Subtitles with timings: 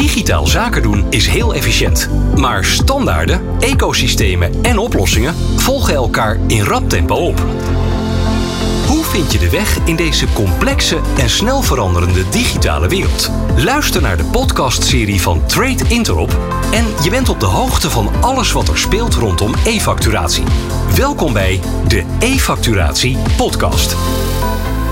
[0.00, 2.08] Digitaal zaken doen is heel efficiënt.
[2.36, 7.44] Maar standaarden, ecosystemen en oplossingen volgen elkaar in rap tempo op.
[8.86, 13.30] Hoe vind je de weg in deze complexe en snel veranderende digitale wereld?
[13.56, 16.38] Luister naar de podcastserie van Trade Interop
[16.72, 20.44] en je bent op de hoogte van alles wat er speelt rondom e-facturatie.
[20.96, 23.96] Welkom bij de e-facturatie podcast.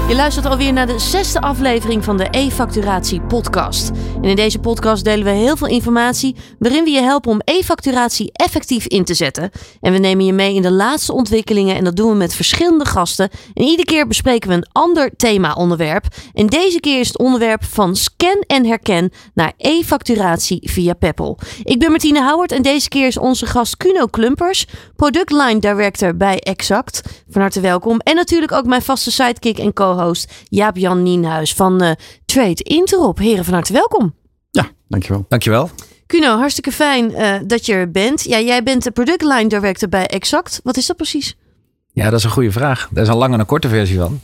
[0.09, 3.91] Je luistert alweer naar de zesde aflevering van de e-facturatie podcast.
[4.15, 8.31] En in deze podcast delen we heel veel informatie waarin we je helpen om e-facturatie
[8.33, 9.51] effectief in te zetten.
[9.81, 12.85] En we nemen je mee in de laatste ontwikkelingen en dat doen we met verschillende
[12.85, 13.31] gasten.
[13.55, 16.05] En iedere keer bespreken we een ander thema-onderwerp.
[16.33, 21.39] En deze keer is het onderwerp van scan en herken naar e-facturatie via Peppel.
[21.63, 24.67] Ik ben Martine Howard en deze keer is onze gast Kuno Klumpers,
[24.99, 27.25] Product Line Director bij Exact.
[27.29, 27.99] Van harte welkom.
[27.99, 31.91] En natuurlijk ook mijn vaste sidekick en co co-host Jaap-Jan Nienhuis van uh,
[32.25, 33.19] Trade Interop.
[33.19, 34.15] Heren, van harte welkom.
[34.51, 35.25] Ja, dankjewel.
[35.29, 35.71] Dankjewel.
[36.07, 38.25] Kuno, hartstikke fijn uh, dat je er bent.
[38.25, 40.61] Ja, jij bent de product line director bij Exact.
[40.65, 41.37] Wat is dat precies?
[41.93, 42.89] Ja, dat is een goede vraag.
[42.95, 44.21] Er is een lange en een korte versie van.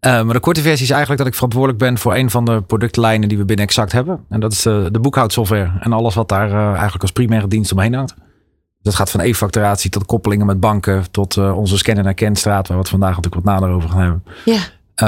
[0.00, 2.62] Uh, maar de korte versie is eigenlijk dat ik verantwoordelijk ben voor een van de
[2.62, 4.24] productlijnen die we binnen Exact hebben.
[4.28, 7.72] En dat is de, de boekhoudsoftware en alles wat daar uh, eigenlijk als primaire dienst
[7.72, 8.14] omheen hangt.
[8.82, 12.76] Dat gaat van e-facturatie tot koppelingen met banken, tot uh, onze scannen naar kenstraat, waar
[12.76, 14.24] we het vandaag natuurlijk wat nader over gaan hebben.
[14.44, 14.60] Ja.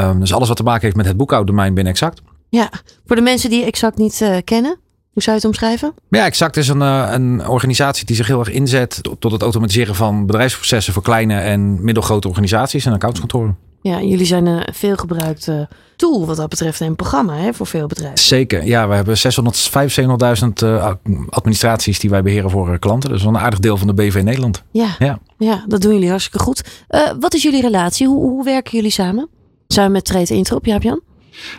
[0.09, 2.23] Um, dus alles wat te maken heeft met het boekhouddomein binnen Exact.
[2.49, 2.71] Ja,
[3.07, 4.79] voor de mensen die Exact niet uh, kennen,
[5.13, 5.95] hoe zou je het omschrijven?
[6.09, 9.95] Ja, Exact is een, uh, een organisatie die zich heel erg inzet tot het automatiseren
[9.95, 13.57] van bedrijfsprocessen voor kleine en middelgrote organisaties en accountskantoren.
[13.85, 17.87] Ja, jullie zijn een veelgebruikte tool wat dat betreft en een programma hè, voor veel
[17.87, 18.19] bedrijven.
[18.19, 18.89] Zeker, ja.
[18.89, 20.93] We hebben 675.000 uh,
[21.29, 23.11] administraties die wij beheren voor klanten.
[23.11, 24.63] Dus wel een aardig deel van de BV Nederland.
[24.71, 25.19] Ja, ja.
[25.39, 26.85] ja dat doen jullie hartstikke goed.
[26.91, 28.07] Uh, wat is jullie relatie?
[28.07, 29.29] Hoe, hoe werken jullie samen?
[29.69, 31.01] Samen met Trade Interop, Jaap Jan?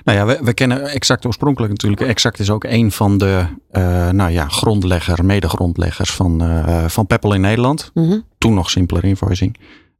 [0.03, 2.01] Nou ja, we, we, kennen Exact oorspronkelijk natuurlijk.
[2.01, 7.33] Exact is ook een van de uh, nou ja, grondlegger, mede-grondleggers van, uh, van Peppel
[7.33, 7.91] in Nederland.
[7.93, 8.23] Mm -hmm.
[8.37, 9.57] Toen nog simpeler invoicing.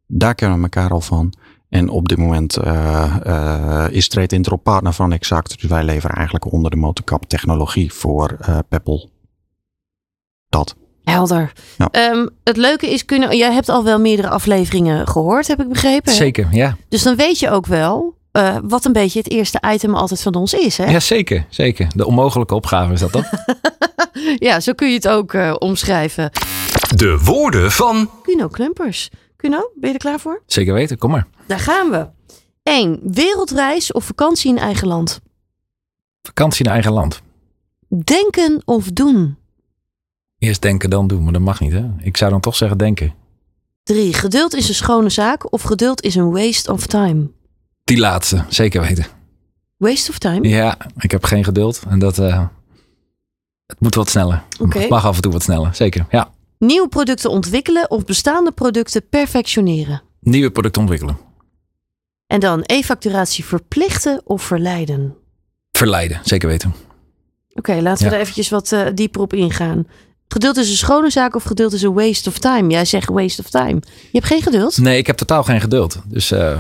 [0.08, 1.34] Daar kennen we elkaar al van.
[1.76, 5.62] En op dit moment uh, is Trade Interop partner van Exact.
[5.62, 8.38] Dus wij leveren eigenlijk onder de motorkap technologie voor
[8.70, 9.10] Peppel.
[10.50, 10.76] Dat.
[11.04, 11.52] Helder.
[11.78, 12.12] Ja.
[12.12, 16.12] Um, het leuke is, kunnen, jij hebt al wel meerdere afleveringen gehoord, heb ik begrepen.
[16.12, 16.18] Hè?
[16.18, 16.78] Zeker, ja.
[16.90, 20.36] Dus dan weet je ook wel uh, wat een beetje het eerste item altijd van
[20.36, 20.78] ons is.
[20.78, 20.86] Hè?
[20.86, 21.88] Ja, zeker, zeker.
[21.96, 23.30] De onmogelijke opgave is dat toch?
[24.48, 26.32] ja, zo kun je het ook uh, omschrijven.
[26.96, 29.10] De woorden van Kuno Klumpers.
[29.46, 30.42] Kuno, ben je er klaar voor?
[30.46, 31.28] Zeker weten, kom maar.
[31.48, 32.08] Daar gaan we.
[32.64, 33.00] 1.
[33.04, 35.22] Wereldreis of vakantie in eigen land?
[36.22, 37.22] Vakantie in eigen land.
[38.04, 39.38] Denken of doen?
[40.38, 41.72] Eerst denken, dan doen, maar dat mag niet.
[41.72, 41.86] Hè?
[42.00, 43.14] Ik zou dan toch zeggen denken.
[43.84, 44.14] 3.
[44.14, 47.32] Geduld is een schone zaak of geduld is een waste of time?
[47.84, 49.06] Die laatste, zeker weten.
[49.78, 50.48] Waste of time?
[50.48, 51.84] Ja, ik heb geen geduld.
[51.90, 52.18] En dat.
[52.18, 52.48] Uh,
[53.66, 54.44] het moet wat sneller.
[54.60, 54.82] Okay.
[54.82, 56.06] Het mag af en toe wat sneller, zeker.
[56.10, 56.34] Ja.
[56.60, 60.02] Nieuwe producten ontwikkelen of bestaande producten perfectioneren?
[60.20, 61.18] Nieuwe producten ontwikkelen.
[62.28, 65.16] En dan e-facturatie verplichten of verleiden?
[65.72, 66.70] Verleiden, zeker weten.
[67.50, 68.16] Oké, okay, laten we Ja.
[68.16, 69.88] er eventjes wat uh, dieper op ingaan.
[70.28, 72.70] Geduld is een schone zaak of geduld is een waste of time?
[72.72, 73.80] Jij zegt waste of time.
[73.84, 74.78] Je hebt geen geduld?
[74.78, 76.02] Nee, ik heb totaal geen geduld.
[76.06, 76.60] Dus uh, uh,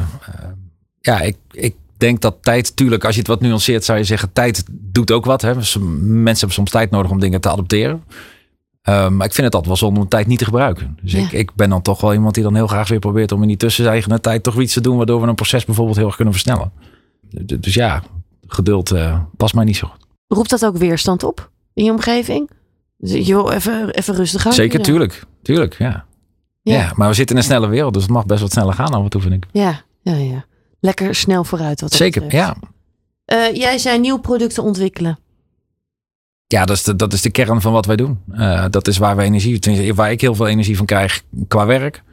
[1.02, 4.34] ja, ik, ik denk dat tijd, tuurlijk, als je het wat nuanceert, zou je zeggen,
[4.34, 5.42] tijd doet ook wat.
[5.42, 5.54] Hè?
[5.56, 8.04] Mensen hebben soms tijd nodig om dingen te adopteren.
[8.90, 10.98] Uh, maar ik vind het altijd wel zonde om tijd niet te gebruiken.
[11.02, 11.20] Dus Ja.
[11.20, 13.48] ik, ik ben dan toch wel iemand die dan heel graag weer probeert om in
[13.48, 16.34] die tussenzijgende tijd toch iets te doen, waardoor we een proces bijvoorbeeld heel erg kunnen
[16.34, 16.72] versnellen.
[17.60, 18.04] Dus ja,
[18.48, 20.06] geduld uh, past mij niet zo goed.
[20.28, 22.50] Roept dat ook weerstand op in je omgeving?
[22.98, 24.54] Dus, Joh, even, even rustig aan.
[24.54, 24.86] Zeker, Ja.
[24.86, 25.24] tuurlijk.
[25.42, 26.06] Tuurlijk, ja.
[26.62, 26.74] Ja.
[26.76, 26.92] ja.
[26.96, 29.04] maar we zitten in een snelle wereld, dus het mag best wat sneller gaan af
[29.04, 29.46] en toe, vind ik.
[29.52, 30.46] Ja, ja, ja.
[30.80, 32.56] Lekker snel vooruit wat Zeker, ja.
[33.26, 35.20] Eh, jij zei nieuwe producten ontwikkelen.
[36.48, 38.20] Ja, dat is de, dat is de kern van wat wij doen.
[38.32, 42.04] Uh, dat is waar we energie, waar ik heel veel energie van krijg qua werk.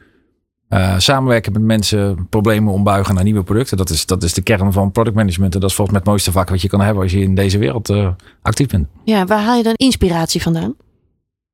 [0.69, 3.77] Uh, samenwerken met mensen, problemen ombuigen naar nieuwe producten.
[3.77, 5.53] Dat is, dat is de kern van product management.
[5.53, 7.35] En dat is volgens mij het mooiste vak wat je kan hebben als je in
[7.35, 8.09] deze wereld uh,
[8.41, 8.87] actief bent.
[9.03, 10.75] Ja, waar haal je dan inspiratie vandaan?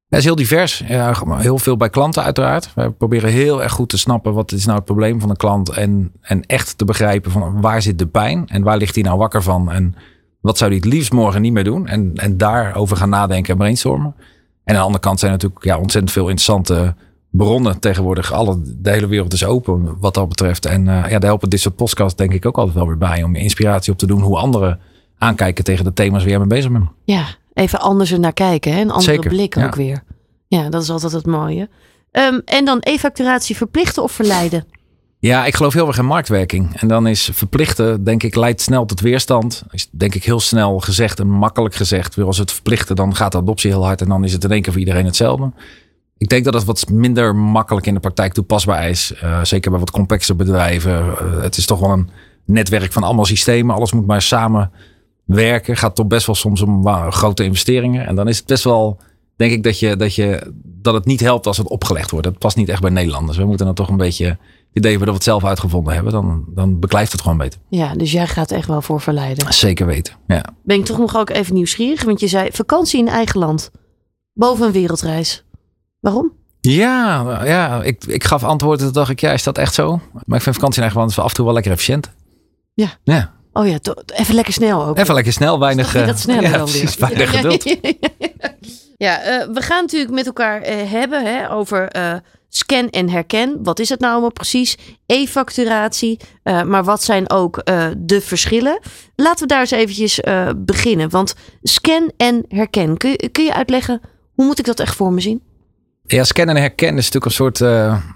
[0.10, 0.84] Het is heel divers.
[0.88, 2.74] Ja, heel veel bij klanten uiteraard.
[2.76, 5.70] We proberen heel erg goed te snappen wat is nou het probleem van een klant.
[5.70, 9.18] En, en echt te begrijpen van waar zit de pijn en waar ligt hij nou
[9.18, 9.72] wakker van.
[9.72, 9.96] En
[10.42, 11.88] wat zou hij het liefst morgen niet meer doen.
[11.88, 14.16] En, en daarover gaan nadenken en brainstormen.
[14.64, 16.96] En aan de andere kant zijn natuurlijk ja, ontzettend veel interessante
[17.30, 18.32] bronnen tegenwoordig.
[18.34, 20.66] Alle, de hele wereld is open wat dat betreft.
[20.66, 23.24] En uh, ja, daar helpen dit soort podcasts denk ik ook altijd wel weer bij.
[23.24, 24.80] Om inspiratie op te doen hoe anderen
[25.18, 26.90] aankijken tegen de thema's waar jij mee bezig bent.
[27.04, 28.74] Ja, even anders er naar kijken.
[28.74, 28.82] Hè?
[28.82, 29.66] Een andere Zeker, blik ja.
[29.66, 30.04] ook weer.
[30.48, 31.70] Ja, dat is altijd het mooie.
[32.12, 34.66] Um, en dan e-facturatie verplichten of verleiden?
[35.21, 36.75] Ja, ik geloof heel erg in marktwerking.
[36.75, 39.63] En dan is verplichten, denk ik, leidt snel tot weerstand.
[39.71, 42.16] Is denk ik heel snel gezegd en makkelijk gezegd.
[42.16, 44.51] Weer als het verplichten, dan gaat de adoptie heel hard en dan is het in
[44.51, 45.51] één keer voor iedereen hetzelfde.
[46.18, 49.13] Ik denk dat het wat minder makkelijk in de praktijk toepasbaar is.
[49.24, 51.06] Uh, zeker bij wat complexere bedrijven.
[51.06, 52.10] Uh, het is toch wel een
[52.45, 53.75] netwerk van allemaal systemen.
[53.75, 54.71] Alles moet maar samen
[55.24, 55.77] werken.
[55.77, 58.07] Gaat toch best wel soms om grote investeringen.
[58.07, 59.00] En dan is het best wel,
[59.36, 62.25] denk ik, dat, je, dat, je, dat het niet helpt als het opgelegd wordt.
[62.25, 63.38] Dat past niet echt bij Nederlanders.
[63.38, 64.38] We moeten dan toch een beetje
[64.74, 66.12] idee hebben dat we het zelf uitgevonden hebben.
[66.12, 67.60] Dan, dan beklijft het gewoon beter.
[67.69, 69.54] Ja, dus jij gaat echt wel voor verleiden.
[69.54, 70.44] Zeker weten, ja.
[70.63, 72.04] Ben ik toch nog ook even nieuwsgierig.
[72.04, 73.71] Want je zei vakantie in eigen land.
[74.33, 75.44] Boven een wereldreis.
[76.00, 76.33] Waarom?
[76.62, 78.86] Ja, ja ik, ik gaf antwoorden.
[78.86, 80.01] Toen dacht ik, ja, is dat echt zo?
[80.25, 82.12] Maar ik vind vakantie in eigen land af en toe wel lekker efficiënt.
[82.74, 82.89] Ja.
[83.04, 83.33] Ja.
[83.54, 84.98] Oh ja, even lekker snel ook.
[84.98, 85.92] Even lekker snel, weinig.
[85.92, 87.10] Dat, dat sneller ja, dan precies, weer.
[87.10, 87.63] weinig geduld.
[88.98, 92.13] ja, uh, we gaan natuurlijk met elkaar uh, hebben hè, over uh,
[92.50, 93.60] scan en herken.
[93.63, 94.78] Wat is het nou allemaal precies?
[95.06, 96.19] E-facturatie.
[96.44, 97.63] maar wat zijn ook
[97.98, 98.80] de verschillen?
[99.16, 100.19] Laten we daar eens eventjes
[100.57, 101.10] beginnen.
[101.10, 102.98] Want scan en herken.
[102.98, 104.01] Kun je, kun je uitleggen
[104.34, 105.42] hoe moet ik dat echt voor me zien?
[106.04, 107.57] Ja, scannen en herkennen is natuurlijk een soort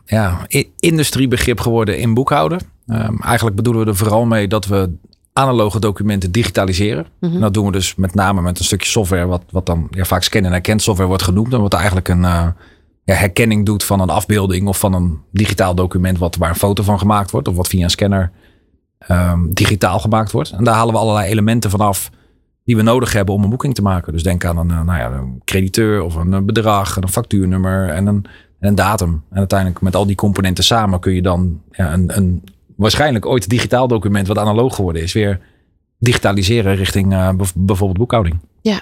[0.05, 0.47] ja,
[0.79, 2.59] industriebegrip geworden in boekhouden.
[2.87, 4.95] Um, eigenlijk bedoelen we er vooral mee dat we
[5.33, 7.05] analoge documenten digitaliseren.
[7.19, 7.39] Mm -hmm.
[7.39, 10.23] Dat doen we dus met name met een stukje software, wat, wat dan ja, vaak
[10.23, 11.53] scannen en herken software wordt genoemd.
[11.53, 12.47] En wat eigenlijk een uh,
[13.05, 16.99] herkenning doet van een afbeelding of van een digitaal document wat, waar een foto van
[16.99, 17.47] gemaakt wordt.
[17.47, 18.31] Of wat via een scanner
[19.09, 20.51] um, digitaal gemaakt wordt.
[20.51, 22.09] En daar halen we allerlei elementen vanaf
[22.65, 24.13] die we nodig hebben om een boeking te maken.
[24.13, 28.25] Dus denk aan een, nou ja, een crediteur of een bedrag, een factuurnummer en een,
[28.59, 29.23] en datum.
[29.29, 32.43] En uiteindelijk met al die componenten samen kun je dan ja, een, een
[32.75, 35.39] waarschijnlijk ooit digitaal document wat analoog geworden is, weer
[35.99, 38.39] digitaliseren richting uh, bijvoorbeeld boekhouding.
[38.61, 38.81] Ja,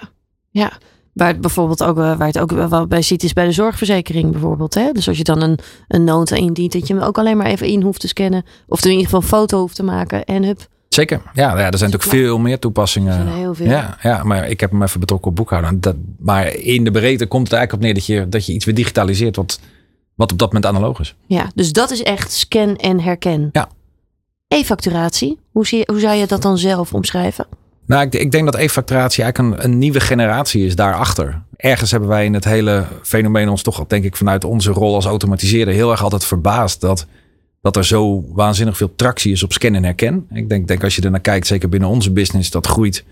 [0.49, 0.71] ja.
[1.13, 4.73] Waar het bijvoorbeeld ook, waar het ook wel bij ziet, is bij de zorgverzekering bijvoorbeeld.
[4.73, 4.91] Hè?
[4.91, 7.67] Dus als je dan een, een nota indient, dat je hem ook alleen maar even
[7.67, 8.45] in hoeft te scannen.
[8.67, 10.67] Of er in ieder geval een foto hoeft te maken en hup.
[10.89, 11.21] Zeker.
[11.33, 13.17] Ja, ja er zijn natuurlijk veel meer toepassingen.
[13.17, 13.65] Er zijn heel veel.
[13.65, 15.81] Ja, ja, maar ik heb hem even betrokken op boekhouden.
[15.81, 18.65] Dat, maar in de breedte komt het eigenlijk op neer dat je, dat je iets
[18.65, 19.59] weer digitaliseert wat,
[20.15, 21.15] wat op dat moment analoog is.
[21.25, 23.49] Ja, dus dat is echt scan en herken.
[23.51, 23.69] Ja.
[24.47, 27.47] E-facturatie, hoe, zie, hoe zou je dat dan zelf omschrijven?
[27.85, 31.41] Nou, ik, ik denk dat e-facturatie eigenlijk een, nieuwe generatie is daarachter.
[31.55, 35.05] Ergens hebben wij in het hele fenomeen ons toch, denk ik, vanuit onze rol als
[35.05, 37.05] automatiseerder heel erg altijd verbaasd dat,
[37.61, 40.27] dat er zo waanzinnig veel tractie is op scan en herken.
[40.33, 43.03] Ik denk, denk als je er naar kijkt, zeker binnen onze business, dat groeit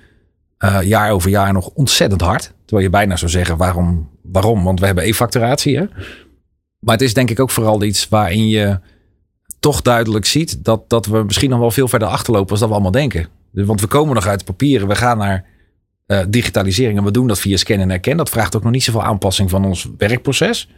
[0.60, 2.54] uh, jaar over jaar nog ontzettend hard.
[2.66, 4.10] Terwijl je bijna zou zeggen, waarom?
[4.22, 4.64] waarom?
[4.64, 5.80] Want we hebben e-facturatie.
[6.80, 8.80] Maar het is denk ik ook vooral iets waarin je
[9.60, 12.74] toch duidelijk ziet dat, dat we misschien nog wel veel verder achterlopen als dat we
[12.74, 13.28] allemaal denken.
[13.52, 15.46] Want we komen nog uit papieren, we gaan naar
[16.08, 18.18] uh, digitalisering en we doen dat via scan en herken.
[18.18, 20.70] Dat vraagt ook nog niet zoveel aanpassing van ons werkproces.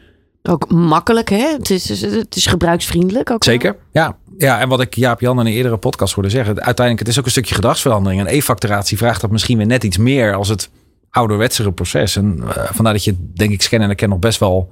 [0.43, 1.51] Ook makkelijk, hè?
[1.57, 3.43] Het is, het is gebruiksvriendelijk ook.
[3.43, 4.17] Zeker, ja.
[4.37, 4.59] ja.
[4.59, 7.25] En wat ik Jaap Jan in een eerdere podcast hoorde zeggen, uiteindelijk het is ook
[7.25, 8.21] een stukje gedragsverandering.
[8.21, 10.69] En e-facturatie vraagt dat misschien weer net iets meer als het
[11.09, 12.15] ouderwetsere proces.
[12.15, 14.69] En uh, vandaar dat je, denk ik, scan en herken nog best wel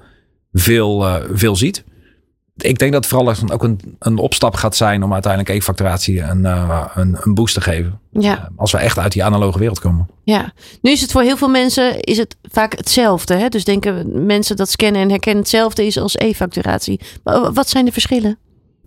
[0.51, 1.83] veel, uh, veel ziet
[2.63, 6.39] ik denk dat het vooral ook een, een opstap gaat zijn om uiteindelijk e-facturatie een,
[6.39, 7.99] uh, een, een boost te geven.
[8.11, 8.37] Ja.
[8.37, 10.09] Uh, als we echt uit die analoge wereld komen.
[10.23, 13.35] Ja, nu is het voor heel veel mensen is het vaak hetzelfde.
[13.35, 13.49] Hè?
[13.49, 16.99] Dus denken mensen dat scannen en herkennen hetzelfde is als e-facturatie.
[17.53, 18.37] Wat zijn de verschillen?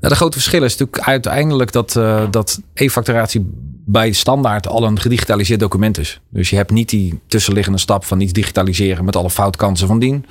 [0.01, 3.51] Nou, de grote verschil is natuurlijk uiteindelijk dat, uh, dat e-facturatie
[3.85, 6.21] bij standaard al een gedigitaliseerd document is.
[6.29, 10.27] Dus je hebt niet die tussenliggende stap van iets digitaliseren met alle foutkansen van dien.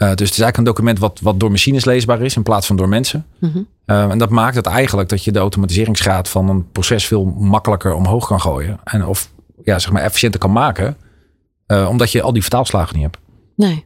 [0.00, 2.66] Uh, dus het is eigenlijk een document wat, wat door machines leesbaar is in plaats
[2.66, 3.26] van door mensen.
[3.38, 3.66] Mm -hmm.
[3.86, 7.94] uh, en dat maakt het eigenlijk dat je de automatiseringsgraad van een proces veel makkelijker
[7.94, 8.80] omhoog kan gooien.
[8.84, 9.30] En of
[9.64, 10.96] ja, zeg maar efficiënter kan maken.
[11.66, 13.18] Uh, omdat je al die vertaalslagen niet hebt.
[13.56, 13.84] Nee.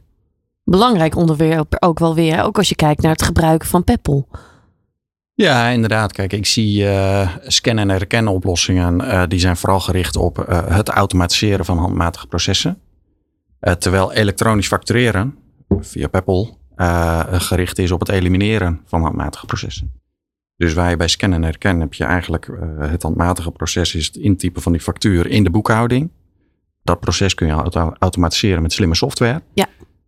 [0.63, 2.43] Belangrijk onderwerp ook wel weer.
[2.43, 4.27] Ook als je kijkt naar het gebruik van Peppel.
[5.33, 6.11] Ja, inderdaad.
[6.11, 9.01] Kijk, ik zie uh, scan- en herkennen oplossingen.
[9.01, 12.79] Uh, die zijn vooral gericht op uh, het automatiseren van handmatige processen.
[13.79, 19.91] terwijl elektronisch factureren via Peppel uh, gericht is op het elimineren van handmatige processen.
[20.57, 24.05] Dus waar je bij scannen en herkennen heb je eigenlijk uh, het handmatige proces is
[24.05, 26.11] het intypen van die factuur in de boekhouding.
[26.83, 29.41] Dat proces kun je auto automatiseren met slimme software.
[29.53, 29.67] Ja.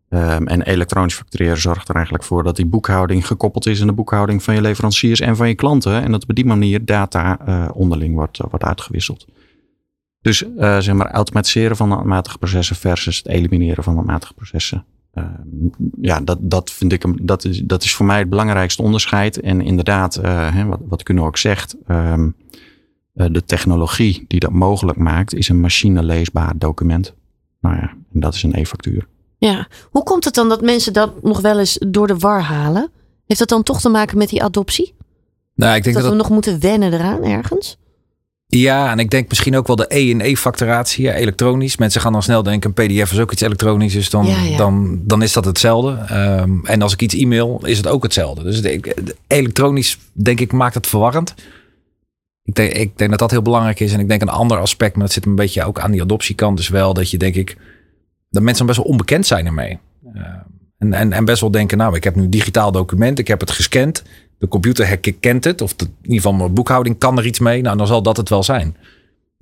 [0.10, 3.94] Um, en elektronisch factureren zorgt er eigenlijk voor dat die boekhouding gekoppeld is aan de
[3.94, 6.04] boekhouding van je leveranciers en van je klanten.
[6.04, 9.28] En dat op die manier data uh, onderling wordt, wordt uitgewisseld.
[10.22, 14.86] Dus zeg maar automatiseren van handmatige processen versus het elimineren van handmatige processen.
[15.18, 15.24] Uh,
[16.02, 19.40] ja, dat, dat vind ik dat is, dat is voor mij het belangrijkste onderscheid.
[19.40, 22.36] En inderdaad, uh, hè, wat, wat Kuno ook zegt, um,
[23.16, 27.14] uh, de technologie die dat mogelijk maakt, is een machineleesbaar document.
[27.62, 29.08] Nou ja, en dat is een e-factuur.
[29.38, 32.90] Ja, hoe komt het dan dat mensen dat nog wel eens door de war halen?
[33.26, 34.96] Heeft dat dan toch te maken met die adoptie?
[35.56, 37.78] Nou, ik denk dat, dat, we nog moeten wennen eraan ergens?
[38.50, 41.77] Ja, en ik denk misschien ook wel de E en E-facturatie, ja, elektronisch.
[41.77, 44.58] Mensen gaan dan snel denken, een PDF is ook iets elektronisch, dus dan, Ja, ja.
[44.58, 45.92] dan, dan is dat hetzelfde.
[45.92, 48.44] Ehm, en als ik iets e-mail, is het ook hetzelfde.
[48.44, 51.34] Dus de, elektronisch, denk ik, maakt het verwarrend.
[52.44, 53.94] Ik denk, ik denk dat dat heel belangrijk is.
[53.94, 56.60] En ik denk een ander aspect, maar dat zit een beetje ook aan die adoptiekant,
[56.60, 57.58] is wel dat je, denk ik,
[58.30, 59.80] dat mensen best wel onbekend zijn ermee.
[60.13, 60.25] Ehm,
[60.77, 63.39] en, en, en best wel denken, nou, ik heb nu een digitaal document, ik heb
[63.39, 64.04] het gescand.
[64.38, 67.62] De computer herkent het, of de, in ieder geval mijn boekhouding kan er iets mee.
[67.62, 68.77] Nou, dan zal dat het wel zijn.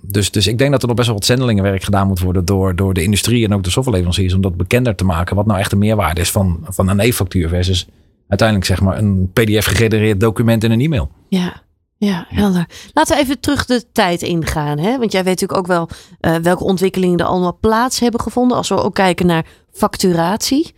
[0.02, 2.76] Dus, dus ik denk dat er nog best wel wat zendelingenwerk gedaan moet worden door,
[2.76, 5.36] door de industrie en ook de softwareleveranciers om dat bekender te maken.
[5.36, 7.88] Wat nou echt de meerwaarde is van, van een e-factuur versus
[8.28, 11.10] uiteindelijk zeg maar een PDF gegenereerd document in een e-mail.
[11.28, 11.64] Ja,
[11.98, 12.70] ja, helder.
[12.94, 14.78] Laten we even terug de tijd ingaan.
[14.78, 14.98] Hè?
[14.98, 18.58] Want jij weet natuurlijk ook wel eh, welke ontwikkelingen er allemaal plaats hebben gevonden.
[18.58, 20.74] Als we ook kijken naar facturatie.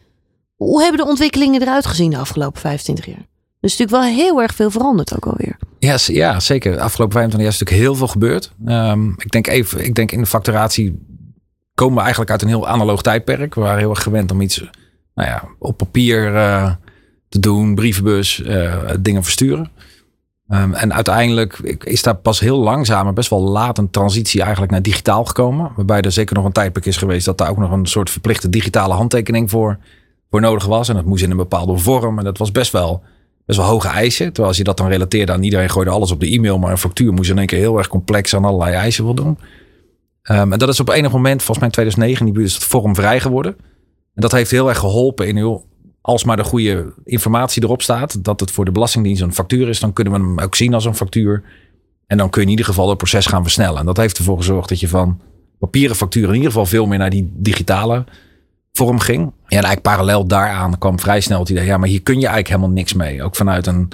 [0.56, 3.28] Hoe hebben de ontwikkelingen eruit gezien de afgelopen 25 jaar?
[3.68, 5.58] Is natuurlijk wel heel erg veel veranderd ook alweer.
[5.80, 6.80] Ja, zeker.
[6.80, 8.54] Afgelopen 25 jaar is natuurlijk heel veel gebeurd.
[8.66, 11.06] Ehm, ik denk even, ik denk in de facturatie
[11.74, 13.56] komen we eigenlijk uit een heel analoog tijdperk.
[13.56, 14.58] We waren heel erg gewend om iets
[15.14, 16.72] nou ja, op papier eh,
[17.30, 19.72] te doen, brievenbus, eh, dingen versturen.
[20.48, 24.72] Ehm, en uiteindelijk is daar pas heel langzaam, maar best wel laat een transitie eigenlijk
[24.72, 25.72] naar digitaal gekomen.
[25.76, 28.50] Waarbij er zeker nog een tijdperk is geweest dat daar ook nog een soort verplichte
[28.50, 29.78] digitale handtekening voor,
[30.30, 30.90] voor nodig was.
[30.90, 32.18] En dat moest in een bepaalde vorm.
[32.18, 33.04] En dat was best wel,
[33.48, 34.26] best wel hoge eisen.
[34.26, 36.58] Terwijl als je dat dan relateerde aan iedereen gooide alles op de e-mail.
[36.58, 39.38] Maar een factuur moest in één keer heel erg complex aan allerlei eisen voldoen.
[40.22, 42.54] Ehm, en dat is op enig moment, volgens mij in 2009, in die buurt is
[42.54, 43.56] het vormvrij geworden.
[44.14, 45.66] En dat heeft heel erg geholpen in heel,
[46.02, 49.80] als maar de goede informatie erop staat, dat het voor de Belastingdienst een factuur is,
[49.80, 51.44] dan kunnen we hem ook zien als een factuur.
[52.08, 53.80] En dan kun je in ieder geval het proces gaan versnellen.
[53.80, 55.20] En dat heeft ervoor gezorgd dat je van
[55.60, 58.06] papieren facturen in ieder geval veel meer naar die digitale
[58.78, 59.22] vorm ging.
[59.22, 62.48] En eigenlijk parallel daaraan kwam vrij snel het idee, ja, maar hier kun je eigenlijk
[62.48, 63.24] helemaal niks mee.
[63.24, 63.90] Ook vanuit een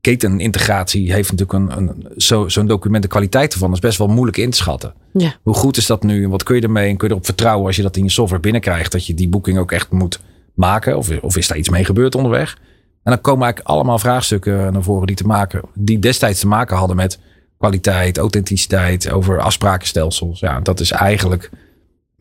[0.00, 4.36] ketenintegratie heeft natuurlijk een, een, zo- zo'n document de kwaliteit ervan is best wel moeilijk
[4.36, 4.94] in te schatten.
[5.12, 5.34] Ja.
[5.42, 6.24] Hoe goed is dat nu?
[6.24, 6.88] En wat kun je ermee?
[6.88, 9.28] En kun je erop vertrouwen als je dat in je software binnenkrijgt, dat je die
[9.28, 10.20] boeking ook echt moet
[10.54, 10.96] maken?
[10.96, 12.58] Of, of is daar iets mee gebeurd onderweg?
[13.02, 16.76] En dan komen eigenlijk allemaal vraagstukken naar voren die te maken, die destijds te maken
[16.76, 17.18] hadden met
[17.58, 20.40] kwaliteit, authenticiteit, over afsprakenstelsels.
[20.40, 21.50] Ja, dat is eigenlijk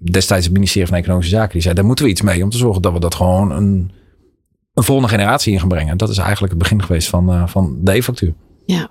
[0.04, 1.52] destijds het ministerie van Economische Zaken.
[1.52, 3.92] Die zei, daar moeten we iets mee om te zorgen dat we dat gewoon een,
[4.74, 5.92] een volgende generatie in gaan brengen.
[5.92, 8.34] En dat is eigenlijk het begin geweest van, eh, van de e-factuur.
[8.66, 8.90] Ja.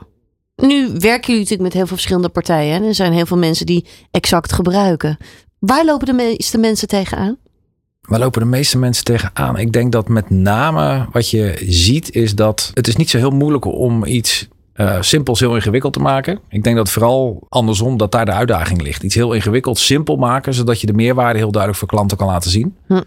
[0.56, 2.74] Nu werken jullie natuurlijk met heel veel verschillende partijen.
[2.74, 5.16] En er zijn heel veel mensen die exact gebruiken.
[5.58, 7.36] Waar lopen de meeste mensen tegenaan?
[8.00, 9.58] Waar lopen de meeste mensen tegenaan?
[9.58, 13.30] Ik denk dat met name wat je ziet is dat het is niet zo heel
[13.30, 14.48] moeilijk om iets
[14.80, 16.40] eh, simpels heel ingewikkeld te maken.
[16.48, 19.02] Ik denk dat vooral andersom dat daar de uitdaging ligt.
[19.02, 22.50] Iets heel ingewikkeld simpel maken, zodat je de meerwaarde heel duidelijk voor klanten kan laten
[22.50, 22.76] zien.
[22.86, 23.02] Hm.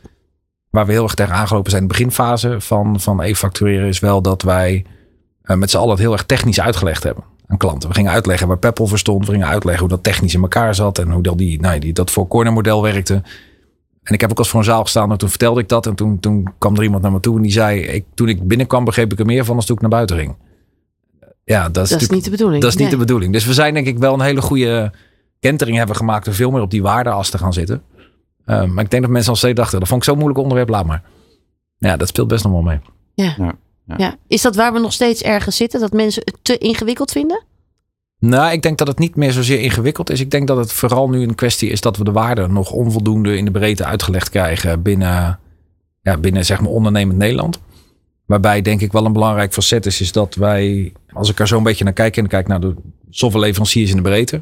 [0.70, 4.22] Waar we heel erg tegen aangelopen zijn in de beginfase van, van e-factureren is wel
[4.22, 4.86] dat wij
[5.42, 7.90] eh, met z'n allen het heel erg technisch uitgelegd hebben aan klanten.
[7.90, 9.26] We gingen uitleggen waar Peppel voor stond.
[9.26, 11.94] We gingen uitleggen hoe dat technisch in elkaar zat en hoe dat, die, nou, die,
[11.94, 13.14] dat voor corner model werkte.
[14.04, 15.86] En ik heb ook als voor een zaal gestaan en toen vertelde ik dat.
[15.86, 17.80] En toen, toen kwam er iemand naar me toe en die zei...
[17.80, 20.36] Ik, toen ik binnenkwam begreep ik er meer van als toen ik naar buiten ging.
[21.44, 22.62] Ja, dat is, Dat is natuurlijk- niet de bedoeling.
[22.62, 22.98] dat is niet Nee.
[22.98, 23.34] de bedoeling.
[23.34, 24.92] Dus we zijn denk ik wel een hele goede
[25.40, 26.26] kentering hebben gemaakt...
[26.26, 27.82] door veel meer op die waardeas te gaan zitten.
[28.46, 29.80] Uh, maar ik denk dat mensen al steeds dachten...
[29.80, 31.04] dat vond ik zo'n moeilijk onderwerp, laat maar.
[31.78, 32.80] Ja, dat speelt best nog wel mee.
[33.14, 34.18] Ja.
[34.28, 35.80] Is dat waar we nog steeds ergens zitten?
[35.80, 37.44] Dat mensen het te ingewikkeld vinden?
[38.20, 40.20] Nou, ik denk dat het niet meer zozeer ingewikkeld is.
[40.20, 43.38] Ik denk dat het vooral nu een kwestie is dat we de waarde nog onvoldoende
[43.38, 45.40] in de breedte uitgelegd krijgen binnen,
[46.02, 47.60] ja, binnen zeg maar ondernemend Nederland.
[48.26, 51.58] Waarbij denk ik wel een belangrijk facet is, is dat wij, als ik er zo
[51.58, 52.76] een beetje naar kijk en kijk naar de
[53.10, 54.42] softwareleveranciers in de breedte,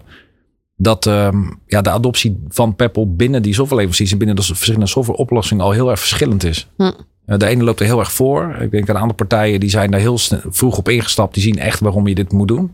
[0.76, 5.64] dat ehm, ja, de adoptie van Peppel binnen die softwareleveranciers en binnen de verschillende softwareoplossingen
[5.64, 6.70] al heel erg verschillend is.
[6.78, 6.92] Hm.
[7.26, 8.56] Uh, De ene loopt er heel erg voor.
[8.60, 10.18] Ik denk aan andere partijen die zijn daar heel
[10.50, 11.34] vroeg op ingestapt.
[11.34, 12.72] Die zien echt waarom je dit moet doen.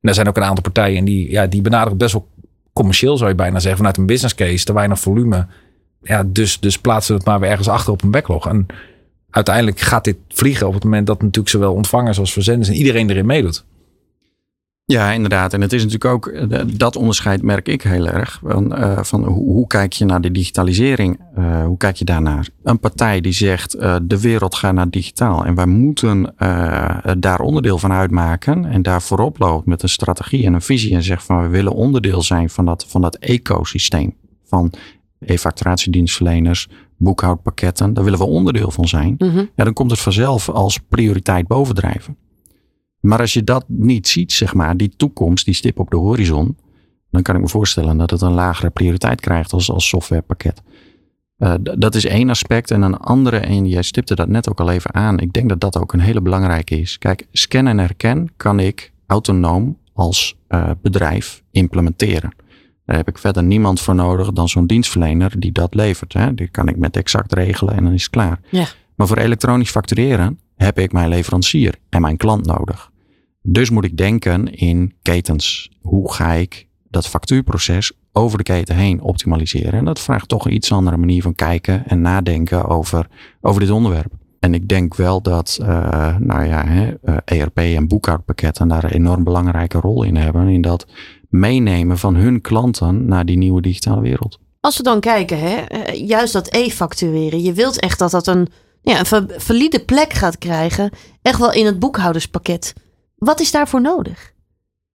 [0.00, 2.28] En er zijn ook een aantal partijen die, ja, die benaderen best wel
[2.72, 5.46] commercieel, zou je bijna zeggen, vanuit een business case, te weinig volume.
[6.02, 8.48] Ja, dus, dus plaatsen we het maar weer ergens achter op een backlog.
[8.48, 8.66] En
[9.30, 13.10] uiteindelijk gaat dit vliegen op het moment dat natuurlijk zowel ontvangers als verzenders en iedereen
[13.10, 13.64] erin meedoet.
[14.92, 15.52] Ja, inderdaad.
[15.52, 18.40] En het is natuurlijk ook, eh, dat onderscheid merk ik heel erg.
[18.44, 21.20] Van, eh, van hoe, kijk je naar de digitalisering?
[21.34, 22.48] Eh, hoe kijk je daarnaar?
[22.62, 25.44] Een partij die zegt, de wereld gaat naar digitaal.
[25.44, 26.34] En wij moeten
[27.18, 28.64] daar onderdeel van uitmaken.
[28.64, 30.94] En daar voorop loopt met een strategie en een visie.
[30.94, 34.14] En zegt van, we willen onderdeel zijn van dat, van dat ecosysteem.
[34.44, 34.72] Van
[35.18, 36.68] e-facturatiedienstverleners,
[36.98, 37.94] boekhoudpakketten.
[37.94, 39.14] Daar willen we onderdeel van zijn.
[39.18, 39.44] Mhm.
[39.54, 42.16] Ja, dan komt het vanzelf als prioriteit bovendrijven.
[43.00, 46.56] Maar als je dat niet ziet, zeg maar, die toekomst, die stip op de horizon,
[47.10, 50.62] dan kan ik me voorstellen dat het een lagere prioriteit krijgt als, als softwarepakket.
[51.38, 52.70] Uh, dat is één aspect.
[52.70, 55.18] En een andere, en jij stipte dat net ook al even aan.
[55.18, 56.98] Ik denk dat dat ook een hele belangrijke is.
[56.98, 62.32] Kijk, scan en herken kan ik autonoom als uh, bedrijf implementeren.
[62.88, 66.12] Daar heb ik verder niemand voor nodig dan zo'n dienstverlener die dat levert.
[66.12, 66.34] Hè.
[66.34, 68.40] Die kan ik met exact regelen en dan is het klaar.
[68.50, 68.66] Ja.
[68.94, 72.90] Maar voor elektronisch factureren heb ik mijn leverancier en mijn klant nodig.
[73.42, 75.70] Dus moet ik denken in ketens.
[75.80, 79.78] Hoe ga ik dat factuurproces over de keten heen optimaliseren?
[79.78, 83.06] En dat vraagt toch een iets andere manier van kijken en nadenken over,
[83.40, 84.12] over dit onderwerp.
[84.40, 88.84] En ik denk wel dat uh, nou ja, hè, ERP eh, e en boekhoudpakketten daar
[88.84, 90.48] een enorm belangrijke rol in hebben.
[90.48, 90.86] In dat
[91.28, 94.38] meenemen van hun klanten naar die nieuwe digitale wereld.
[94.60, 97.42] Als we dan kijken, hè, eh, juist dat e-factureren.
[97.42, 98.48] Je wilt echt dat dat een,
[98.82, 100.90] ja, een valide plek gaat krijgen.
[101.22, 102.74] Echt wel in het boekhouderspakket.
[103.16, 104.32] Wat is daarvoor nodig?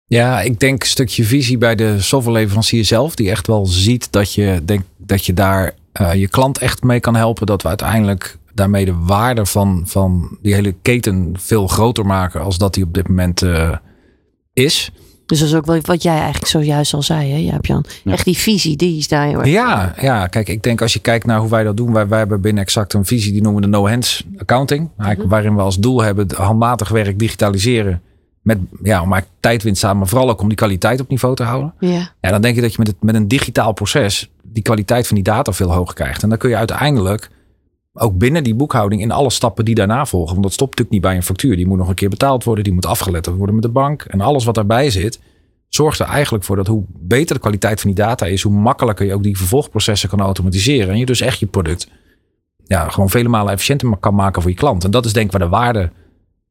[0.06, 3.16] Ja, ik denk een stukje visie bij de softwareleverancier zelf.
[3.16, 7.00] Die echt wel ziet dat je, denk, dat je daar uh, je klant echt mee
[7.00, 7.46] kan helpen.
[7.46, 12.42] Dat we uiteindelijk daarmee de waarde van, van die hele keten veel groter maken.
[12.42, 13.76] Als dat die op dit moment uh,
[14.54, 14.92] is.
[15.34, 17.86] Dus dat is ook wel wat jij eigenlijk zojuist al zei, hè, Jaap-Jan?
[18.04, 18.12] Ja.
[18.12, 19.48] Echt die visie, die is daar heel erg.
[19.48, 21.94] Ja, ja, kijk, ik denk als je kijkt naar hoe wij dat doen.
[21.94, 24.90] Wij, wij hebben binnen Exact een visie, die noemen we de no-hands accounting.
[24.98, 25.28] -hmm.
[25.28, 28.02] Waarin we als doel hebben handmatig werk digitaliseren
[28.42, 31.44] met, ja, om maar tijdwinst samen, maar vooral ook om die kwaliteit op niveau te
[31.44, 31.74] houden.
[31.80, 32.12] Ja.
[32.22, 35.16] ja dan denk je dat je met, het, met een digitaal proces die kwaliteit van
[35.16, 36.24] die data veel hoger krijgt.
[36.24, 37.30] En dan kun je uiteindelijk
[37.94, 40.32] ook binnen die boekhouding in alle stappen die daarna volgen.
[40.32, 41.56] Want dat stopt natuurlijk niet bij een factuur.
[41.56, 44.02] Die moet nog een keer betaald worden, die moet afgeletterd worden met de bank.
[44.02, 45.20] En alles wat daarbij zit,
[45.70, 49.06] zorgt er eigenlijk voor dat hoe beter de kwaliteit van die data is, hoe makkelijker
[49.06, 50.90] je ook die vervolgprocessen kan automatiseren.
[50.90, 51.88] En je dus echt je product
[52.66, 54.84] ja, gewoon vele malen efficiënter kan maken voor je klant.
[54.84, 55.92] En dat is denk ik waar de waarde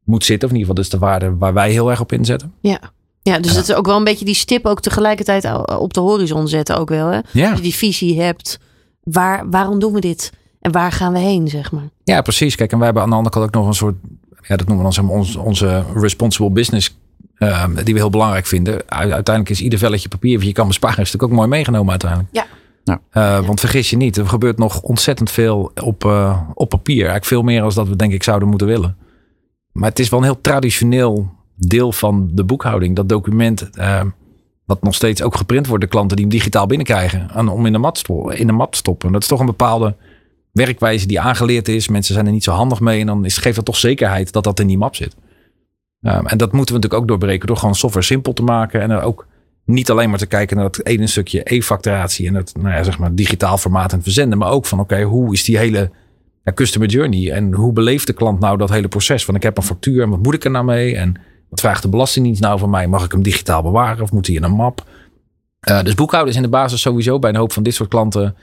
[0.04, 0.48] moet zitten.
[0.48, 2.52] Of in ieder geval, dat is de waarde waar wij heel erg op inzetten.
[2.60, 2.80] Ja.
[3.22, 6.48] Ja, dus het is ook wel een beetje die stip ook tegelijkertijd op de horizon
[6.48, 7.06] zetten ook wel.
[7.06, 7.20] Hè?
[7.32, 7.48] Ja.
[7.48, 8.58] Als je die visie hebt.
[9.02, 10.32] Waar, waarom doen we dit?
[10.62, 11.88] En waar gaan we heen, zeg maar?
[12.04, 12.54] Ja, precies.
[12.54, 13.96] Kijk, en wij hebben aan de andere kant ook nog een soort...
[14.40, 17.00] Ja, dat noemen we dan onze, onze responsible business...
[17.38, 18.88] Uh, die we heel belangrijk vinden.
[18.88, 20.98] Uiteindelijk is ieder velletje papier wat je kan besparen...
[20.98, 22.30] is natuurlijk ook mooi meegenomen uiteindelijk.
[22.32, 22.46] Ja.
[23.12, 26.96] Uh, want vergis je niet, er gebeurt nog ontzettend veel op, uh, op papier.
[26.96, 28.96] Eigenlijk veel meer dan dat we denk ik zouden moeten willen.
[29.72, 32.96] Maar het is wel een heel traditioneel deel van de boekhouding.
[32.96, 34.00] Dat document, uh,
[34.64, 37.30] wat nog steeds ook geprint wordt, de klanten die hem digitaal binnenkrijgen.
[37.30, 39.12] En om in de, mat in de map te stoppen.
[39.12, 39.96] Dat is toch een bepaalde
[40.52, 41.88] werkwijze die aangeleerd is.
[41.88, 43.00] Mensen zijn er niet zo handig mee.
[43.00, 45.16] En dan is, geeft dat toch zekerheid dat dat in die map zit.
[46.00, 48.80] Uh, en dat moeten we natuurlijk ook doorbreken door gewoon software simpel te maken.
[48.80, 49.26] En ook
[49.64, 52.98] niet alleen maar te kijken naar dat ene stukje e-facturatie en het nou ja, zeg
[52.98, 54.38] maar digitaal formaat en verzenden.
[54.38, 55.90] Maar ook van oké, hoe is die hele
[56.44, 57.30] ja, customer journey.
[57.30, 59.24] En hoe beleeft de klant nou dat hele proces?
[59.24, 60.96] Van ik heb een factuur en wat moet ik er nou mee?
[60.96, 61.14] En
[61.48, 62.86] wat vraagt de Belastingdienst nou van mij?
[62.86, 64.84] Mag ik hem digitaal bewaren of moet hij in een map?
[65.68, 68.36] Uh, dus boekhouden is in de basis sowieso bij een hoop van dit soort klanten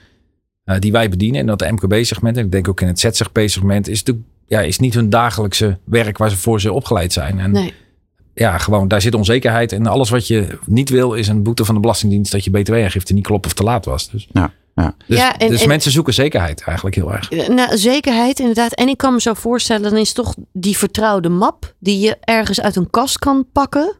[0.78, 1.40] die wij bedienen.
[1.40, 4.78] En dat de MKB-segment, en ik denk ook in het ZZP-segment, is natuurlijk ja, is
[4.78, 7.38] niet hun dagelijkse werk waar ze voor ze opgeleid zijn.
[7.38, 7.74] En nee.
[8.34, 9.72] ja, gewoon daar zit onzekerheid.
[9.72, 13.14] En alles wat je niet wil is een boete van de Belastingdienst dat je btw-aangifte
[13.14, 14.10] niet klopt of te laat was.
[14.10, 14.28] Dus.
[14.32, 14.52] Ja.
[14.74, 14.94] Ja.
[15.06, 17.30] Dus, Ja, en- dus en- mensen zoeken zekerheid eigenlijk heel erg.
[17.48, 18.72] Nou, zekerheid inderdaad.
[18.74, 22.60] En ik kan me zo voorstellen, dan is toch die vertrouwde map die je ergens
[22.60, 23.96] uit een kast kan pakken.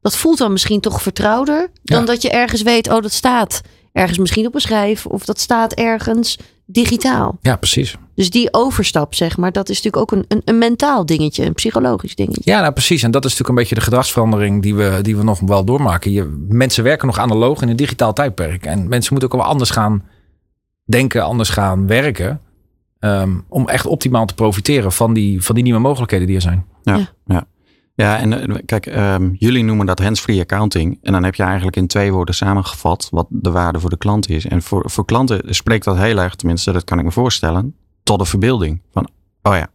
[0.00, 2.06] Dat voelt dan misschien toch vertrouwder dan Ja.
[2.06, 3.60] dat je ergens weet, oh dat staat
[3.98, 7.38] ergens misschien op een schijf of dat staat ergens digitaal.
[7.40, 7.96] Ja, precies.
[8.14, 11.52] Dus die overstap, zeg maar, dat is natuurlijk ook een, een, een mentaal dingetje, een
[11.54, 12.40] psychologisch dingetje.
[12.50, 13.02] Ja, nou precies.
[13.02, 16.10] En dat is natuurlijk een beetje de gedragsverandering die we, die we nog wel doormaken.
[16.12, 18.66] Je, mensen werken nog analoog in een digitaal tijdperk.
[18.66, 20.04] En mensen moeten ook wel anders gaan
[20.84, 22.40] denken, anders gaan werken.
[22.98, 26.64] ehm, om echt optimaal te profiteren van die, van die nieuwe mogelijkheden die er zijn.
[26.82, 27.08] Ja, Ja.
[27.26, 27.46] ja.
[28.02, 28.18] Ja.
[28.18, 30.98] en eh, kijk, ehm, jullie noemen dat hands-free accounting.
[31.02, 34.28] En dan heb je eigenlijk in twee woorden samengevat wat de waarde voor de klant
[34.28, 34.46] is.
[34.46, 38.18] En voor, voor klanten spreekt dat heel erg, tenminste, dat kan ik me voorstellen, tot
[38.18, 38.82] de verbeelding.
[38.92, 39.08] Van,
[39.42, 39.70] oh ja,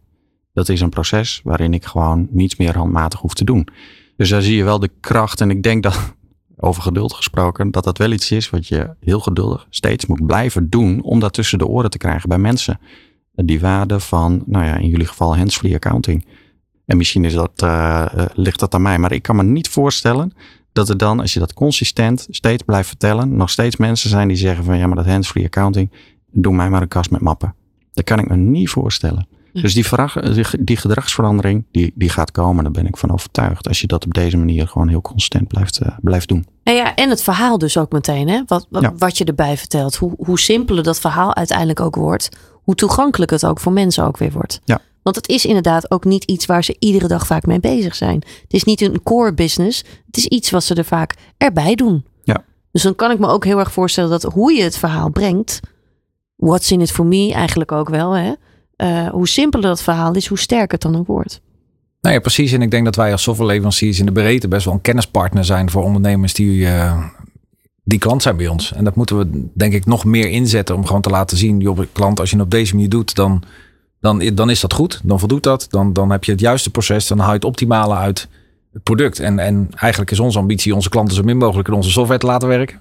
[0.52, 3.68] dat is een proces waarin ik gewoon niets meer handmatig hoef te doen.
[4.16, 5.40] Dus daar zie je wel de kracht.
[5.40, 6.14] En ik denk dat,
[6.56, 10.70] over geduld gesproken, dat dat wel iets is wat je heel geduldig steeds moet blijven
[10.70, 12.80] doen om dat tussen de oren te krijgen bij mensen.
[13.32, 16.26] Die waarde van, nou ja, in jullie geval hands-free accounting.
[16.86, 18.98] En misschien is dat, eh, eh, ligt dat aan mij.
[18.98, 20.32] Maar ik kan me niet voorstellen
[20.72, 24.36] dat er dan, als je dat consistent steeds blijft vertellen, nog steeds mensen zijn die
[24.36, 25.90] zeggen van ja, maar dat hands-free accounting,
[26.32, 27.54] doe mij maar een kast met mappen.
[27.92, 29.26] Dat kan ik me niet voorstellen.
[29.62, 32.62] Dus die, vraag, die, die gedragsverandering, die, die gaat komen.
[32.64, 33.68] Daar ben ik van overtuigd.
[33.68, 36.46] Als je dat op deze manier gewoon heel consistent blijft, eh, blijft doen.
[36.62, 38.42] En, ja, en het verhaal dus ook meteen, hè?
[38.46, 38.92] Wat, wat, Ja.
[38.98, 39.96] wat je erbij vertelt.
[39.96, 42.28] Hoe, hoe simpeler dat verhaal uiteindelijk ook wordt.
[42.52, 44.60] Hoe toegankelijk het ook voor mensen ook weer wordt.
[44.64, 44.80] Ja.
[45.04, 48.22] Want het is inderdaad ook niet iets waar ze iedere dag vaak mee bezig zijn.
[48.42, 49.84] Het is niet een core business.
[50.06, 52.04] Het is iets wat ze er vaak erbij doen.
[52.22, 52.44] Ja.
[52.72, 55.60] Dus dan kan ik me ook heel erg voorstellen dat hoe je het verhaal brengt,
[56.36, 58.12] what's in it for me eigenlijk ook wel.
[58.12, 58.32] Hè?
[58.76, 61.40] Uh, hoe simpeler dat verhaal is, hoe sterker het dan ook wordt.
[62.00, 62.52] Nou ja, precies.
[62.52, 65.70] En ik denk dat wij als softwareleveranciers in de breedte best wel een kennispartner zijn
[65.70, 67.04] voor ondernemers die, uh,
[67.84, 68.72] die klant zijn bij ons.
[68.72, 71.78] En dat moeten we denk ik nog meer inzetten om gewoon te laten zien, joh,
[71.92, 73.42] klant, als je het op deze manier doet, dan,
[74.04, 75.00] dan, dan is dat goed.
[75.02, 75.66] Dan voldoet dat.
[75.70, 77.06] Dan, dan heb je het juiste proces.
[77.06, 78.28] Dan haal je het optimale uit
[78.72, 79.20] het product.
[79.20, 82.26] En, en eigenlijk is onze ambitie onze klanten zo min mogelijk in onze software te
[82.26, 82.80] laten werken.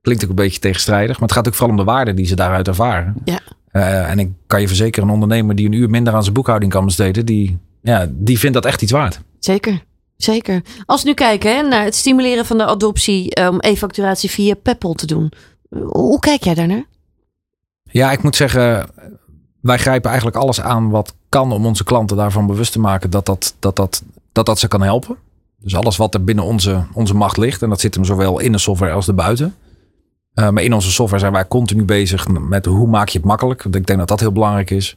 [0.00, 2.36] Klinkt ook een beetje tegenstrijdig, maar het gaat ook vooral om de waarde die ze
[2.36, 3.14] daaruit ervaren.
[3.24, 3.40] Ja.
[3.72, 6.72] Uh, en ik kan je verzekeren, een ondernemer die een uur minder aan zijn boekhouding
[6.72, 9.20] kan besteden, die, ja, die vindt dat echt iets waard.
[9.38, 9.82] Zeker.
[10.16, 10.62] Zeker.
[10.86, 14.92] Als we nu kijken hè, naar het stimuleren van de adoptie om e-facturatie via Peppel
[14.92, 15.32] te doen.
[15.86, 16.84] Hoe kijk jij daarnaar?
[17.90, 18.88] Ja, ik moet zeggen,
[19.64, 23.26] wij grijpen eigenlijk alles aan wat kan om onze klanten daarvan bewust te maken dat
[23.26, 25.16] dat, dat, dat, dat, dat ze kan helpen.
[25.58, 27.62] Dus alles wat er binnen onze, onze macht ligt.
[27.62, 29.54] En dat zit hem zowel in de software als erbuiten.
[30.34, 33.62] Uh, maar in onze software zijn wij continu bezig met hoe maak je het makkelijk.
[33.62, 34.96] Want ik denk dat dat heel belangrijk is.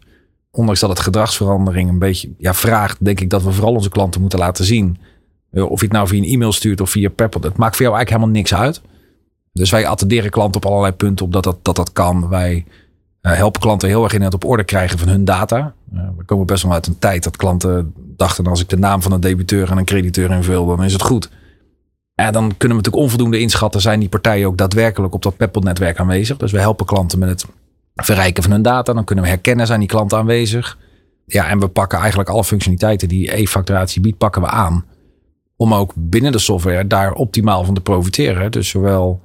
[0.52, 4.22] Ondanks dat het gedragsverandering een beetje ja, vraagt, denk ik dat we vooral onze klanten
[4.22, 4.98] moeten laten zien.
[5.52, 7.42] Uh, of je het nou via een e-mail stuurt of via Peppel.
[7.42, 8.82] Het maakt voor jou eigenlijk helemaal niks uit.
[9.54, 12.30] Dus wij attenderen klanten op allerlei punten op dat dat, dat, dat kan.
[12.30, 12.66] Wij
[13.36, 15.74] helpen klanten heel erg in het op orde krijgen van hun data.
[16.18, 19.12] we komen best wel uit een tijd dat klanten dachten als ik de naam van
[19.12, 21.30] een debiteur en een crediteur invul, dan is het goed.
[22.14, 23.82] Ja, dan kunnen we natuurlijk onvoldoende inschatten.
[23.82, 26.38] Zijn die partijen ook daadwerkelijk op dat Peppel-netwerk aanwezig?
[26.38, 27.46] Dus we helpen klanten met het
[27.96, 28.94] verrijken van hun data.
[28.94, 30.78] Dan kunnen we herkennen, zijn die klanten aanwezig?
[31.26, 34.86] Ja, en we pakken eigenlijk alle functionaliteiten die e-facturatie biedt, pakken we aan.
[35.56, 38.52] Om ook binnen de software daar optimaal van te profiteren.
[38.52, 39.22] Dus zowel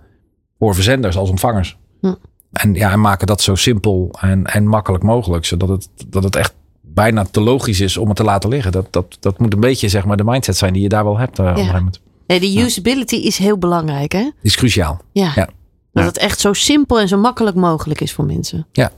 [0.58, 1.78] voor verzenders als ontvangers.
[2.00, 2.14] Hm.
[2.52, 5.44] En, ja, en maken dat zo simpel en, en makkelijk mogelijk.
[5.44, 8.72] Zodat het, dat het echt bijna te logisch is om het te laten liggen.
[8.72, 11.18] Dat, dat, dat moet een beetje zeg maar, de mindset zijn die je daar wel
[11.18, 11.38] hebt.
[11.38, 11.82] Uh, ja.
[12.26, 14.30] Nee, de usability is heel belangrijk, hè?
[14.42, 15.00] Is cruciaal.
[15.12, 15.32] Ja.
[15.34, 15.48] ja.
[15.92, 18.66] Dat het echt zo simpel en zo makkelijk mogelijk is voor mensen.
[18.72, 18.92] Ja,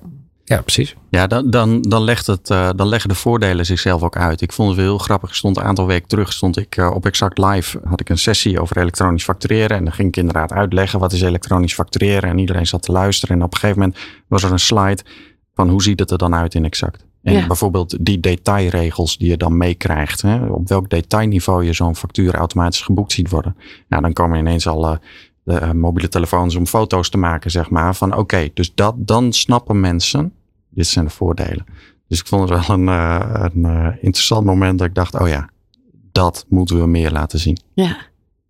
[0.45, 0.97] ja, precies.
[1.11, 4.41] Ja, dan, dan, dan, legt het, uh, dan leggen de voordelen zichzelf ook uit.
[4.41, 5.29] Ik vond het wel heel grappig.
[5.29, 7.81] Ik stond een aantal weken terug stond ik, uh, op Exact Live.
[7.85, 9.77] Had ik een sessie over elektronisch factureren.
[9.77, 12.31] En dan ging ik inderdaad uitleggen wat is elektronisch factureren.
[12.31, 13.37] En iedereen zat te luisteren.
[13.37, 15.03] En op een gegeven moment was er een slide
[15.55, 17.05] van hoe ziet het er dan uit in Exact.
[17.23, 20.25] En bijvoorbeeld die detailregels die je dan meekrijgt.
[20.49, 23.57] Op welk detailniveau je zo'n factuur automatisch geboekt ziet worden.
[23.89, 24.97] Nou, dan komen ineens al uh,
[25.45, 27.95] de uh, mobiele telefoons om foto's te maken, zeg maar.
[27.95, 30.33] Van oké, dus dat, dan snappen mensen.
[30.71, 31.67] Dit zijn de voordelen.
[32.09, 35.49] Dus ik vond het wel een, uh, een interessant moment dat ik dacht, oh ja,
[36.13, 37.59] dat moeten we meer laten zien.
[37.75, 37.97] Ja,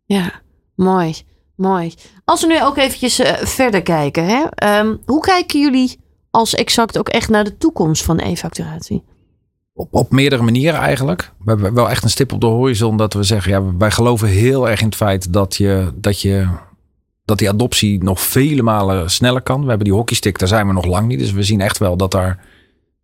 [0.04, 0.32] ja,
[0.74, 1.14] mooi,
[1.54, 1.94] mooi.
[2.24, 4.26] Als we nu ook eventjes verder kijken.
[4.26, 4.78] Hè?
[4.80, 9.02] Um, hoe kijken jullie als exact ook echt naar de toekomst van e-facturatie?
[9.72, 11.32] Op, op meerdere manieren eigenlijk.
[11.38, 14.28] We hebben wel echt een stip op de horizon dat we zeggen, ja, wij geloven
[14.28, 16.48] heel erg in het feit dat je, dat je
[17.24, 19.62] dat die adoptie nog vele malen sneller kan.
[19.62, 21.18] We hebben die hockeystick, daar zijn we nog lang niet.
[21.18, 22.38] Dus we zien echt wel dat er,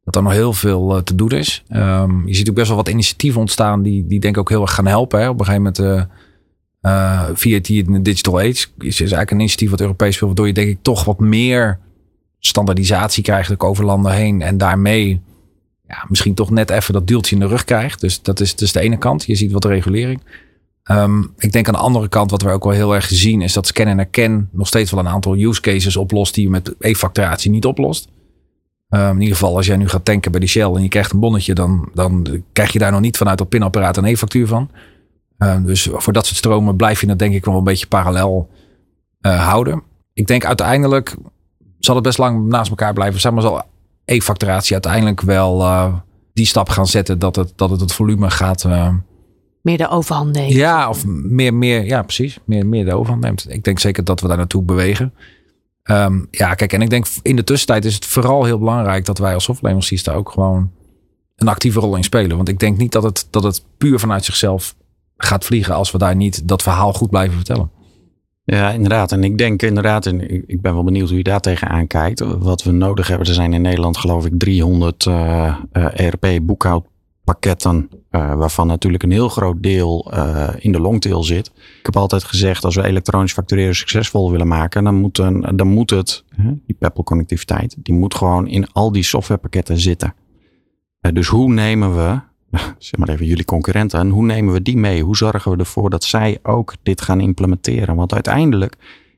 [0.05, 1.65] dat er nog heel veel uh, te doen is.
[1.71, 4.63] Um, je ziet ook best wel wat initiatieven ontstaan die, die denk ik ook heel
[4.63, 5.21] erg gaan helpen.
[5.21, 5.29] Hè.
[5.29, 6.09] Op een gegeven moment
[6.83, 10.53] uh, in de Digital Age is, is eigenlijk een initiatief wat Europees wil, waardoor je
[10.53, 11.79] denk ik toch wat meer
[12.39, 14.43] standaardisatie krijgt over landen heen.
[14.43, 15.21] En daarmee
[15.89, 18.01] ja, misschien toch net even dat duwtje in de rug krijgt.
[18.01, 19.25] Dus dat is dus de ene kant.
[19.25, 20.21] Je ziet wat regulering.
[20.85, 23.53] Um, ik denk aan de andere kant, wat we ook wel heel erg zien, is
[23.53, 26.75] dat scan en herken nog steeds wel een aantal use cases oplost die je met
[26.79, 28.09] e-facturatie niet oplost.
[28.89, 31.13] Um, in ieder geval, als jij nu gaat tanken bij de Shell en je krijgt
[31.13, 34.71] een bonnetje, dan, dan krijg je daar nog niet vanuit dat pinapparaat een e-factuur van.
[35.39, 38.51] Um, dus voor dat soort stromen blijf je dat denk ik wel een beetje parallel
[39.21, 39.83] uh, houden.
[40.13, 41.17] Ik denk uiteindelijk
[41.79, 43.21] zal het best lang naast elkaar blijven.
[43.21, 43.63] Zeg maar zal
[44.05, 45.95] e-facturatie uiteindelijk wel uh,
[46.33, 48.65] die stap gaan zetten dat het, dat het, het volume gaat.
[49.63, 50.53] Meer de overhand neemt.
[50.53, 52.39] Ja, of meer, meer, ja, precies.
[52.45, 53.47] Meer, meer de overhand neemt.
[53.49, 55.15] Ik denk zeker dat we daar naartoe bewegen.
[55.85, 59.19] Um, ja, kijk, en ik denk in de tussentijd is het vooral heel belangrijk dat
[59.19, 60.71] wij als softwareleveranciers daar ook gewoon
[61.37, 62.37] een actieve rol in spelen.
[62.37, 64.75] Want ik denk niet dat het, dat het puur vanuit zichzelf
[65.17, 67.71] gaat vliegen als we daar niet dat verhaal goed blijven vertellen.
[68.45, 69.13] Ja, inderdaad.
[69.13, 72.21] En ik denk inderdaad, en ik ben wel benieuwd hoe je daar tegenaan kijkt.
[72.21, 77.89] Wat we nodig hebben, er zijn in Nederland geloof ik 300 uh, uh, ERP-boekhoudpakketten.
[78.11, 81.47] Uh, waarvan natuurlijk een heel groot deel uh, in de longtail zit.
[81.57, 85.17] Ik heb altijd gezegd, als we elektronisch factureren succesvol willen maken, dan moet,
[85.57, 86.25] dan moet het,
[86.67, 90.15] die Peppel-connectiviteit, die moet gewoon in al die softwarepakketten zitten.
[91.01, 92.21] Uh, dus hoe nemen we
[92.79, 93.99] zeg maar even jullie concurrenten.
[93.99, 95.03] En hoe nemen we die mee?
[95.03, 97.97] Hoe zorgen we ervoor dat zij ook dit gaan implementeren?
[97.97, 98.77] Want uiteindelijk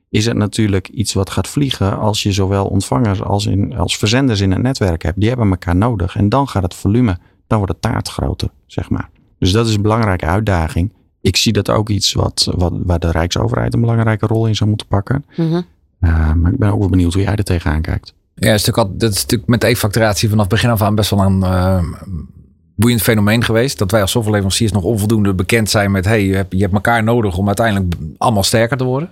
[0.09, 4.41] is het natuurlijk iets wat gaat vliegen als je zowel ontvangers als, in, als verzenders
[4.41, 5.19] in het netwerk hebt.
[5.19, 6.15] Die hebben elkaar nodig.
[6.15, 9.09] En dan gaat het volume, dan wordt de taart groter, zeg maar.
[9.39, 10.91] Dus dat is een belangrijke uitdaging.
[11.21, 14.69] Ik zie dat ook iets wat, wat, waar de Rijksoverheid een belangrijke rol in zou
[14.69, 15.25] moeten pakken.
[15.35, 15.65] Mm -hmm.
[16.01, 18.13] uh, maar ik ben ook wel benieuwd hoe jij er tegenaan kijkt.
[18.35, 21.19] Ja, is natuurlijk al, dat is natuurlijk met e-facturatie vanaf begin af aan best wel
[21.19, 21.83] een uh,
[22.75, 23.77] boeiend fenomeen geweest.
[23.77, 26.05] Dat wij als softwareleveranciers nog onvoldoende bekend zijn met...
[26.05, 29.09] hey, je hebt, je hebt elkaar nodig om uiteindelijk allemaal sterker te worden.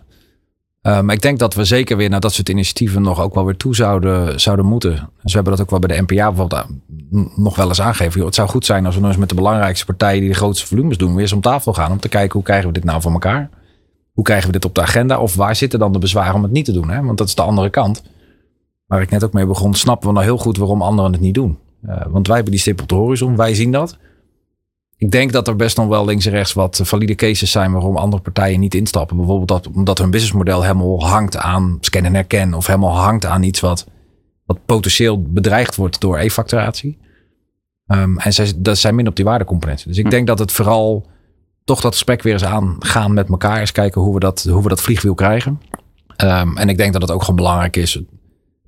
[0.81, 3.57] Um, ik denk dat we zeker weer naar dat soort initiatieven nog ook wel weer
[3.57, 4.91] toe zouden, zouden moeten.
[5.21, 6.65] We hebben dat ook wel bij de NPA bijvoorbeeld
[7.35, 8.25] nog wel eens aangegeven.
[8.25, 10.67] het zou goed zijn als we nog eens met de belangrijkste partijen die de grootste
[10.67, 13.01] volumes doen, weer eens om tafel gaan om te kijken hoe krijgen we dit nou
[13.01, 13.49] van elkaar.
[14.13, 15.19] Hoe krijgen we dit op de agenda?
[15.19, 16.89] Of waar zitten dan de bezwaren om het niet te doen?
[16.89, 17.01] Hè?
[17.01, 18.03] Want dat is de andere kant.
[18.85, 21.33] Waar ik net ook mee begon, snappen we nou heel goed waarom anderen het niet
[21.33, 21.57] doen.
[21.85, 23.97] Uh, want wij hebben die stip op de horizon, wij zien dat.
[25.01, 27.97] Ik denk dat er best nog wel links en rechts wat valide cases zijn waarom
[27.97, 29.17] andere partijen niet instappen.
[29.17, 32.53] Bijvoorbeeld dat, omdat hun businessmodel helemaal hangt aan scan en herken.
[32.53, 33.85] Of helemaal hangt aan iets wat,
[34.45, 36.97] wat potentieel bedreigd wordt door e-facturatie.
[37.87, 39.87] Um, en zij, dat zijn min op die waardecomponenten.
[39.87, 40.09] Dus ik hm.
[40.09, 41.05] denk dat het vooral
[41.63, 43.59] toch dat gesprek weer eens aangaan met elkaar.
[43.59, 45.61] Eens kijken hoe we dat, hoe we dat vliegwiel krijgen.
[46.23, 48.01] Um, en ik denk dat het ook gewoon belangrijk is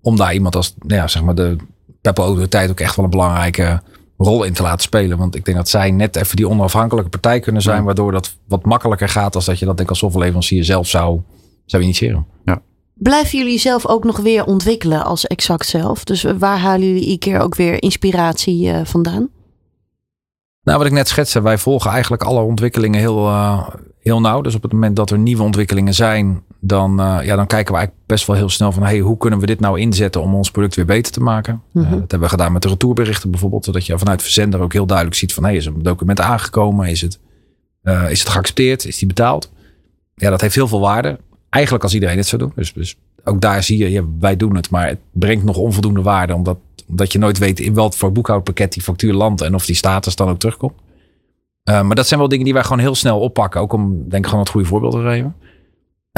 [0.01, 1.55] om daar iemand als nou ja, zeg maar de
[2.01, 3.81] Peppo-autoriteit ook echt wel een belangrijke
[4.17, 5.17] rol in te laten spelen.
[5.17, 8.65] Want ik denk dat zij net even die onafhankelijke partij kunnen zijn, waardoor dat wat
[8.65, 11.21] makkelijker gaat als dat je dat denk als softwareleverancier zelf zou,
[11.65, 12.25] zou initiëren.
[12.45, 12.61] Ja.
[12.93, 16.03] Blijven jullie zelf ook nog weer ontwikkelen als exact zelf?
[16.03, 19.29] Dus waar halen jullie iedere keer ook weer inspiratie uh, vandaan?
[20.63, 23.67] Nou, wat ik net schetste, wij volgen eigenlijk alle ontwikkelingen heel, uh,
[23.99, 24.41] heel nauw.
[24.41, 27.79] Dus op het moment dat er nieuwe ontwikkelingen zijn, dan, uh, ja, dan kijken we
[27.79, 30.51] eigenlijk best wel heel snel van hey, hoe kunnen we dit nou inzetten om ons
[30.51, 31.61] product weer beter te maken.
[31.71, 31.93] Mm -hmm.
[31.93, 34.85] uh, dat hebben we gedaan met de retourberichten bijvoorbeeld, zodat je vanuit verzender ook heel
[34.85, 36.87] duidelijk ziet van hey, is een document aangekomen?
[36.87, 37.19] Is het,
[37.83, 38.85] uh, is het geaccepteerd?
[38.85, 39.51] Is die betaald?
[40.15, 41.19] Ja, dat heeft heel veel waarde.
[41.49, 42.51] Eigenlijk als iedereen dit zou doen.
[42.55, 46.01] Dus, dus ook daar zie je, ja, wij doen het, maar het brengt nog onvoldoende
[46.01, 49.65] waarde, omdat, omdat je nooit weet in welk voor boekhoudpakket die factuur landt en of
[49.65, 50.73] die status dan ook terugkomt.
[51.63, 53.61] Maar dat zijn wel dingen die wij gewoon heel snel oppakken.
[53.61, 55.35] Ook om, denk ik, gewoon het goede voorbeeld te geven.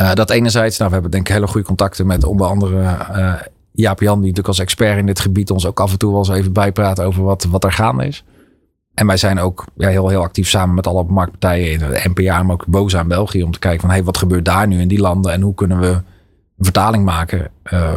[0.01, 3.33] Uh, dat enerzijds, nou, we hebben denk ik hele goede contacten met onder andere uh,
[3.71, 6.19] Jaap Jan, die natuurlijk als expert in dit gebied ons ook af en toe wel
[6.19, 8.23] eens even bijpraat over wat, wat er gaande is.
[8.93, 12.43] En wij zijn ook ja, heel, heel actief samen met alle marktpartijen in de NPA,
[12.43, 14.87] maar ook BOZA in België, om te kijken van hey, wat gebeurt daar nu in
[14.87, 16.03] die landen en hoe kunnen we een
[16.57, 17.95] vertaling maken uh,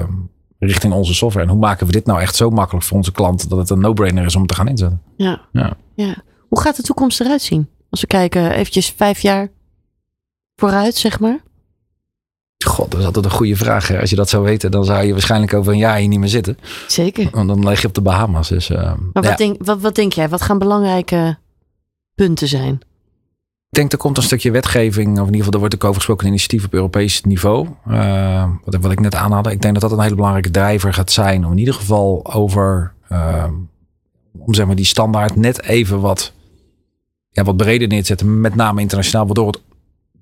[0.58, 1.46] richting onze software.
[1.46, 3.80] En hoe maken we dit nou echt zo makkelijk voor onze klanten dat het een
[3.80, 5.02] no-brainer is om te gaan inzetten.
[5.16, 5.40] Ja.
[5.52, 5.76] ja.
[5.94, 6.14] ja.
[6.48, 7.68] Hoe gaat de toekomst eruit zien?
[7.90, 9.48] Als we kijken eventjes vijf jaar
[10.56, 11.40] vooruit, zeg maar.
[12.66, 14.00] God, dat is altijd een goede vraag.
[14.00, 16.28] Als je dat zou weten, dan zou je waarschijnlijk over een jaar hier niet meer
[16.28, 16.58] zitten.
[16.86, 17.28] Zeker.
[17.32, 18.48] Want dan leg je op de Bahamas.
[18.48, 20.28] Dus, uh, maar wat, denk, wat, wat denk jij?
[20.28, 21.38] Wat gaan belangrijke
[22.14, 22.80] punten zijn?
[23.70, 25.96] Ik denk er komt een stukje wetgeving, of in ieder geval er wordt ook over
[25.96, 27.68] gesproken een initiatief op Europees niveau.
[27.88, 29.50] Uh, wat, wat, ik net aanhaalde.
[29.50, 31.44] Ik denk dat dat een hele belangrijke drijver gaat zijn.
[31.44, 33.44] Om in ieder geval over, uh,
[34.38, 36.32] om zeg maar die standaard net even wat,
[37.30, 38.40] ja, wat breder neer te zetten.
[38.40, 39.60] Met name internationaal, waardoor het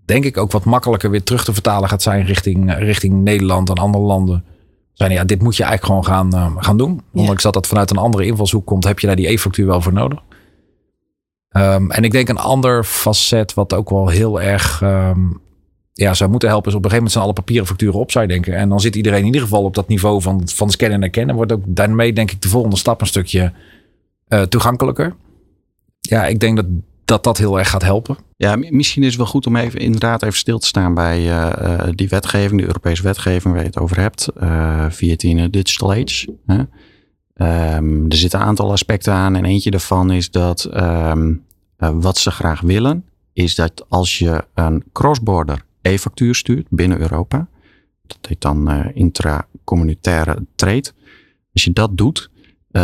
[0.07, 3.75] denk ik ook wat makkelijker weer terug te vertalen gaat zijn richting, richting Nederland en
[3.75, 4.45] andere landen.
[4.93, 7.01] Zijn, ja, dit moet je eigenlijk gewoon gaan, uh, gaan doen.
[7.13, 7.21] Ja.
[7.21, 9.93] Ondanks dat dat vanuit een andere invalshoek komt, heb je daar die e-factuur wel voor
[9.93, 10.19] nodig.
[11.57, 15.41] Um, en ik denk een ander facet wat ook wel heel erg um,
[15.93, 18.27] ja, zou moeten helpen, is op een gegeven moment zijn alle papieren facturen op, zou
[18.27, 18.57] je denken.
[18.57, 21.35] En dan zit iedereen in ieder geval op dat niveau van, van scannen en herkennen.
[21.35, 23.53] Wordt ook daarmee, denk ik, de volgende stap een stukje
[24.29, 25.15] uh, toegankelijker.
[26.01, 26.67] Ja, ik denk dat
[27.07, 28.17] dat dat heel erg gaat helpen.
[28.37, 31.83] Ja, misschien is het wel goed om even inderdaad even stil te staan bij uh,
[31.95, 36.37] die wetgeving, de Europese wetgeving waar je het over hebt, uh, 14 Digital Age.
[36.47, 36.59] Hè?
[37.77, 41.13] Um, er zitten een aantal aspecten aan en eentje daarvan is dat uh,
[41.77, 47.49] wat ze graag willen, is dat als je een cross-border e-factuur stuurt binnen Europa,
[48.07, 50.93] dat heet dan intracommunitaire trade,
[51.53, 52.31] als je dat doet,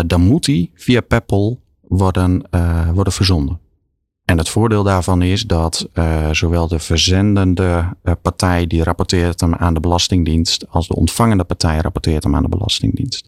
[0.07, 2.49] dan moet die via Peppel worden,
[2.95, 3.61] worden verzonden.
[4.33, 9.55] En het voordeel daarvan is dat uh, zowel de verzendende uh, partij die rapporteert hem
[9.55, 13.27] aan de Belastingdienst, als de ontvangende partij rapporteert hem aan de Belastingdienst.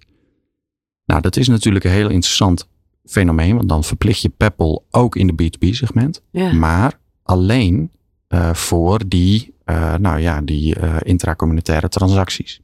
[1.05, 2.69] Nou, dat is natuurlijk een heel interessant
[3.05, 6.53] fenomeen, want dan verplicht je Peppel ook in de B2B-segment, ja.
[6.53, 7.91] maar alleen
[8.29, 9.55] uh, voor die,
[9.99, 12.61] nou ja, die intracommunitaire transacties.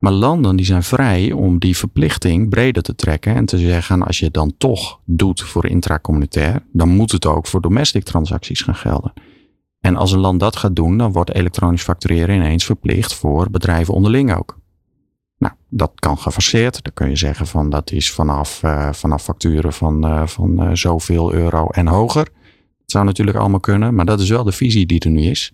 [0.00, 4.18] Maar landen die zijn vrij om die verplichting breder te trekken en te zeggen, als
[4.18, 8.74] je het dan toch doet voor intracommunitair, dan moet het ook voor domestic transacties gaan
[8.74, 9.12] gelden.
[9.80, 13.94] En als een land dat gaat doen, dan wordt elektronisch factureren ineens verplicht voor bedrijven
[13.94, 14.58] onderling ook.
[15.38, 16.82] Nou, dat kan gefaseerd.
[16.82, 20.70] Dan kun je zeggen van dat is vanaf, uh, vanaf facturen van, uh, van uh,
[20.72, 22.24] zoveel euro en hoger.
[22.24, 25.52] Dat zou natuurlijk allemaal kunnen, maar dat is wel de visie die er nu is.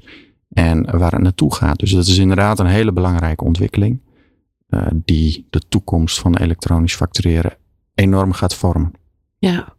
[0.52, 1.78] En waar het naartoe gaat.
[1.78, 4.00] Dus dat is inderdaad een hele belangrijke ontwikkeling.
[4.68, 7.56] Uh, die de toekomst van elektronisch factureren
[7.94, 8.92] enorm gaat vormen.
[9.38, 9.74] Ja,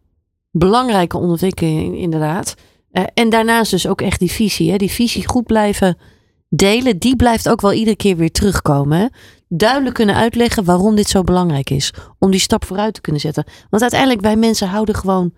[0.50, 2.54] belangrijke ontwikkeling inderdaad.
[2.92, 4.70] Uh, en daarnaast dus ook echt die visie.
[4.70, 4.76] Hè?
[4.76, 5.96] Die visie goed blijven
[6.48, 9.10] delen, die blijft ook wel iedere keer weer terugkomen.
[9.48, 11.92] Duidelijk kunnen uitleggen waarom dit zo belangrijk is.
[12.18, 13.44] Om die stap vooruit te kunnen zetten.
[13.70, 15.32] Want uiteindelijk, wij mensen houden gewoon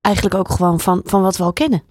[0.00, 1.82] eigenlijk ook gewoon van, van wat we al kennen.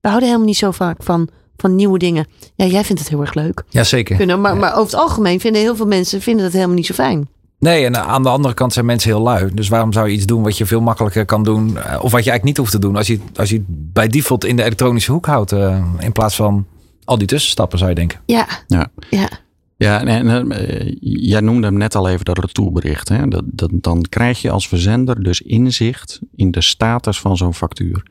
[0.00, 2.26] We houden helemaal niet zo vaak van, van nieuwe dingen.
[2.54, 3.62] Ja, jij vindt het heel erg leuk.
[3.68, 4.16] Jazeker.
[4.16, 6.94] Kunnen, maar, maar over het algemeen vinden heel veel mensen vinden dat helemaal niet zo
[6.94, 7.28] fijn.
[7.58, 9.50] Nee, en aan de andere kant zijn mensen heel lui.
[9.54, 11.76] Dus waarom zou je iets doen wat je veel makkelijker kan doen?
[11.76, 12.96] eh, Of wat je eigenlijk niet hoeft te doen.
[12.96, 15.52] Als je, als je het bij default in de elektronische hoek houdt.
[15.52, 16.66] eh, in plaats van
[17.04, 18.20] al die tussenstappen zou je denken.
[18.26, 18.88] Ja, Ja.
[19.10, 19.28] ja.
[19.76, 23.08] Ja, en, en, eh, jij noemde hem net al even dat retourbericht.
[23.08, 23.28] Hè?
[23.28, 28.02] Dat, dat, dan krijg je als verzender dus inzicht in de status van zo'n factuur.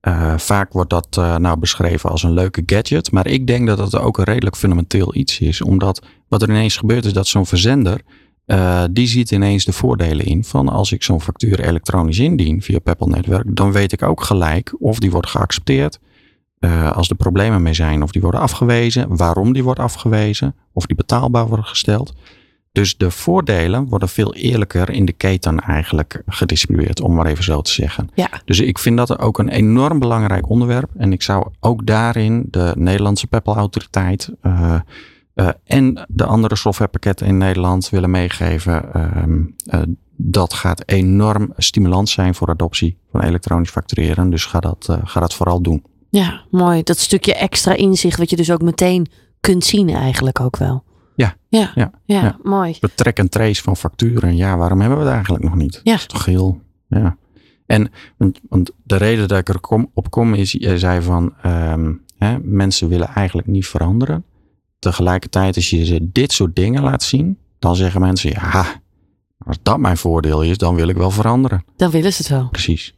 [0.00, 3.12] Eh, vaak wordt dat eh, nou beschreven als een leuke gadget.
[3.12, 5.62] Maar ik denk dat het ook een redelijk fundamenteel iets is.
[5.62, 8.00] Omdat wat er ineens gebeurt is dat zo'n verzender...
[8.46, 12.78] eh, die ziet ineens de voordelen in van als ik zo'n factuur elektronisch indien via
[12.78, 13.56] Peppel Netwerk.
[13.56, 15.98] Dan weet ik ook gelijk of die wordt geaccepteerd.
[16.92, 20.96] als er problemen mee zijn, of die worden afgewezen, waarom die wordt afgewezen, of die
[20.96, 22.14] betaalbaar worden gesteld.
[22.78, 27.60] Dus de voordelen worden veel eerlijker in de keten eigenlijk gedistribueerd, om maar even zo
[27.60, 28.10] te zeggen.
[28.14, 28.28] Ja.
[28.44, 30.90] Dus ik vind dat ook een enorm belangrijk onderwerp.
[30.96, 34.74] En ik zou ook daarin de Nederlandse Peppel-autoriteit eh,
[35.34, 38.94] eh, en de andere softwarepakketten in Nederland willen meegeven.
[38.94, 39.80] Ehm, eh,
[40.16, 44.30] dat gaat enorm stimulans zijn voor adoptie van elektronisch factureren.
[44.30, 45.84] Dus ga dat, ga dat vooral doen.
[46.10, 46.82] Ja, mooi.
[46.82, 49.06] Dat stukje extra inzicht wat je dus ook meteen
[49.40, 50.86] kunt zien eigenlijk ook wel.
[51.48, 52.38] Ja, Ja, ja, ja, ja.
[52.42, 52.78] mooi.
[52.94, 54.36] Track en trace van facturen.
[54.36, 55.80] Ja, waarom hebben we het eigenlijk nog niet?
[55.82, 55.92] Ja.
[55.92, 57.16] Dat is toch heel, ja.
[57.66, 61.34] En want, want de reden dat ik er kom, op kom is, je zei van,
[61.42, 64.24] ehm, hè, mensen willen eigenlijk niet veranderen.
[64.78, 68.66] Tegelijkertijd, als je ze dit soort dingen laat zien, dan zeggen mensen, ja,
[69.38, 71.64] als dat mijn voordeel is, dan wil ik wel veranderen.
[71.76, 72.48] Dan willen ze het wel.
[72.48, 72.94] Precies.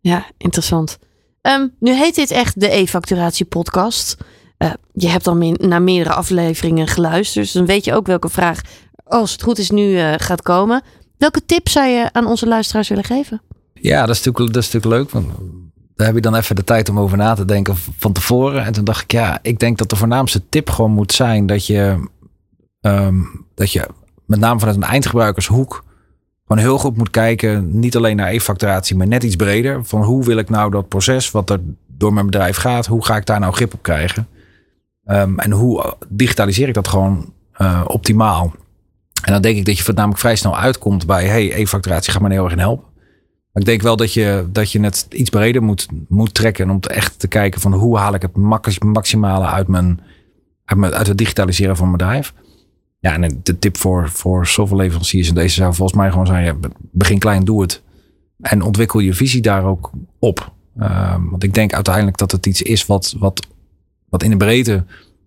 [0.00, 0.98] Ja, interessant.
[1.40, 4.16] Ehm, nu heet dit echt de e-facturatie podcast.
[4.58, 7.44] Eh, je hebt me- naar meerdere afleveringen geluisterd.
[7.44, 8.60] Dus dan weet je ook welke vraag,
[9.04, 10.82] als het goed is, nu eh, gaat komen.
[11.18, 13.40] Welke tip zou je aan onze luisteraars willen geven?
[13.74, 15.10] Ja, dat is natuurlijk, dat is natuurlijk leuk.
[15.10, 15.26] Want
[15.94, 18.64] daar heb je dan even de tijd om over na te denken van tevoren.
[18.64, 21.66] En toen dacht ik, ja, ik denk dat de voornaamste tip gewoon moet zijn dat
[21.66, 22.08] je,
[22.80, 23.16] ehm,
[23.54, 23.86] dat je
[24.26, 25.84] met name vanuit een eindgebruikershoek
[26.46, 27.78] gewoon heel goed moet kijken.
[27.78, 29.84] Niet alleen naar e-facturatie, maar net iets breder.
[29.84, 33.16] Van hoe wil ik nou dat proces wat er door mijn bedrijf gaat, hoe ga
[33.16, 34.28] ik daar nou grip op krijgen?
[35.06, 38.54] Ehm, en hoe digitaliseer ik dat gewoon eh, optimaal?
[39.22, 42.30] En dan denk ik dat je namelijk vrij snel uitkomt bij, hey, e-facturatie gaat me
[42.30, 42.84] heel erg in helpen.
[43.52, 46.70] Maar ik denk wel dat je, dat je het iets breder moet, moet trekken.
[46.70, 50.00] Om echt te kijken van hoe haal ik het max- maximale uit, mijn,
[50.64, 52.34] uit, het digitaliseren van mijn bedrijf.
[52.98, 57.18] Ja, en de tip voor, voor softwareleveranciers in deze zou volgens mij gewoon zijn: begin
[57.18, 57.82] klein, doe het.
[58.40, 60.52] En ontwikkel je visie daar ook op.
[60.78, 63.46] Ehm, want ik denk uiteindelijk dat het iets is wat, wat,
[64.08, 64.84] wat in de breedte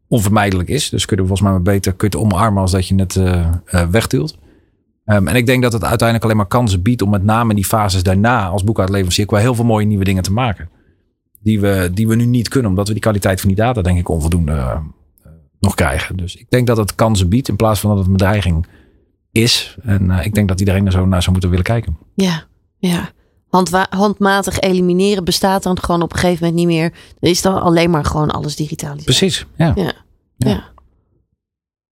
[0.08, 0.90] onvermijdelijk is.
[0.90, 3.88] Dus kun je er volgens mij maar beter het omarmen als dat je het eh,
[3.92, 4.38] wegduwt.
[5.06, 7.56] Ehm, en ik denk dat het uiteindelijk alleen maar kansen biedt om met name in
[7.56, 10.70] die fases daarna als boekhoudleverancier qua heel veel mooie nieuwe dingen te maken.
[11.42, 14.00] Die we, die we nu niet kunnen, omdat we die kwaliteit van die data denk
[14.00, 14.80] ik onvoldoende eh,
[15.60, 16.18] nog krijgen.
[16.18, 18.68] Dus ik denk dat het kansen biedt in plaats van dat het een bedreiging
[19.32, 19.78] is.
[19.84, 21.98] En ik denk dat iedereen er zo naar zou moeten willen kijken.
[22.14, 22.44] Ja,
[22.78, 23.12] ja.
[23.50, 26.94] Handwa- handmatig elimineren bestaat dan gewoon op een gegeven moment niet meer.
[27.20, 28.96] Dan is dan alleen maar gewoon alles digitaal.
[29.04, 29.72] Precies, ja.
[29.76, 29.94] Ja.
[30.38, 30.64] Ja.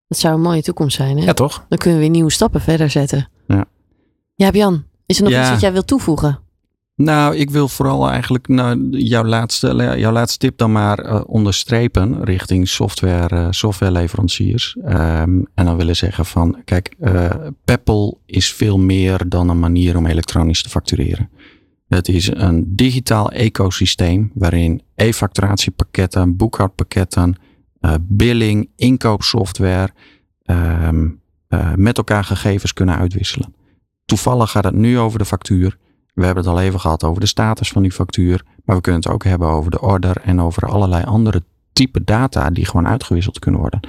[0.08, 1.18] Dat zou een mooie toekomst zijn.
[1.18, 1.24] Hè?
[1.24, 1.64] Ja, toch?
[1.68, 3.28] Dan kunnen we weer nieuwe stappen verder zetten.
[3.46, 3.64] Ja.
[4.34, 5.40] Ja, Jan, is er nog Ja.
[5.40, 6.38] iets wat jij wilt toevoegen?
[6.94, 12.24] Nou, ik wil vooral eigenlijk nou, jouw, laatste, jouw laatste tip dan maar eh, onderstrepen
[12.24, 14.76] richting software, eh, softwareleveranciers.
[14.84, 17.30] Ehm, en dan willen zeggen van, kijk, eh
[17.64, 21.30] Peppel is veel meer dan een manier om elektronisch te factureren.
[21.88, 27.36] Het is een digitaal ecosysteem waarin e-facturatiepakketten, boekhoudpakketten,
[27.80, 29.90] eh, billing, inkoopsoftware
[30.42, 31.08] ehm,
[31.48, 33.54] eh, met elkaar gegevens kunnen uitwisselen.
[34.04, 35.78] Toevallig gaat het nu over de factuur.
[36.14, 38.44] We hebben het al even gehad over de status van die factuur.
[38.64, 42.50] Maar we kunnen het ook hebben over de order en over allerlei andere type data
[42.50, 43.80] die gewoon uitgewisseld kunnen worden.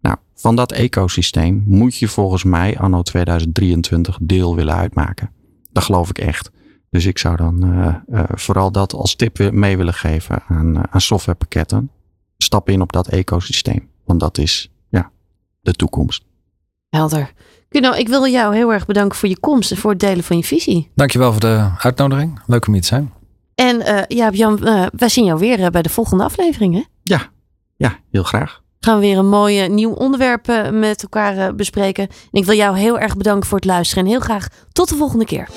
[0.00, 5.30] Nou, van dat ecosysteem moet je volgens mij anno 2023 deel willen uitmaken.
[5.72, 6.50] Dat geloof ik echt.
[6.96, 10.76] Dus ik zou dan eh, eh, vooral dat als tip weer mee willen geven aan,
[10.76, 11.90] eh, aan softwarepakketten.
[12.38, 13.88] Stap in op dat ecosysteem.
[14.04, 15.10] Want dat is ja,
[15.60, 16.24] de toekomst.
[16.88, 17.32] Helder.
[17.68, 20.36] Kuno, ik wil jou heel erg bedanken voor je komst en voor het delen van
[20.36, 20.90] je visie.
[20.94, 22.40] Dankjewel voor de uitnodiging.
[22.46, 23.12] Leuk om hier te zijn.
[23.54, 26.74] En eh, ja, Jan, eh, wij zien jou weer bij de volgende aflevering.
[26.74, 26.82] Hè?
[27.02, 27.30] Ja,
[27.76, 28.60] ja heel graag.
[28.86, 32.08] Gaan we weer een mooi nieuw onderwerp eh, met elkaar eh, bespreken.
[32.08, 34.96] En ik wil jou heel erg bedanken voor het luisteren en heel graag tot de
[34.96, 35.48] volgende keer.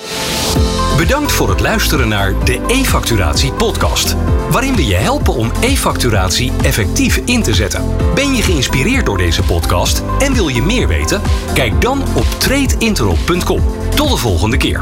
[0.97, 4.15] Bedankt voor het luisteren naar de e-facturatie podcast,
[4.51, 7.83] waarin we je helpen om e-facturatie effectief in te zetten.
[8.15, 11.21] Ben je geïnspireerd door deze podcast en wil je meer weten?
[11.53, 13.61] Kijk dan op tradeintero.com.
[13.95, 14.81] Tot de volgende keer.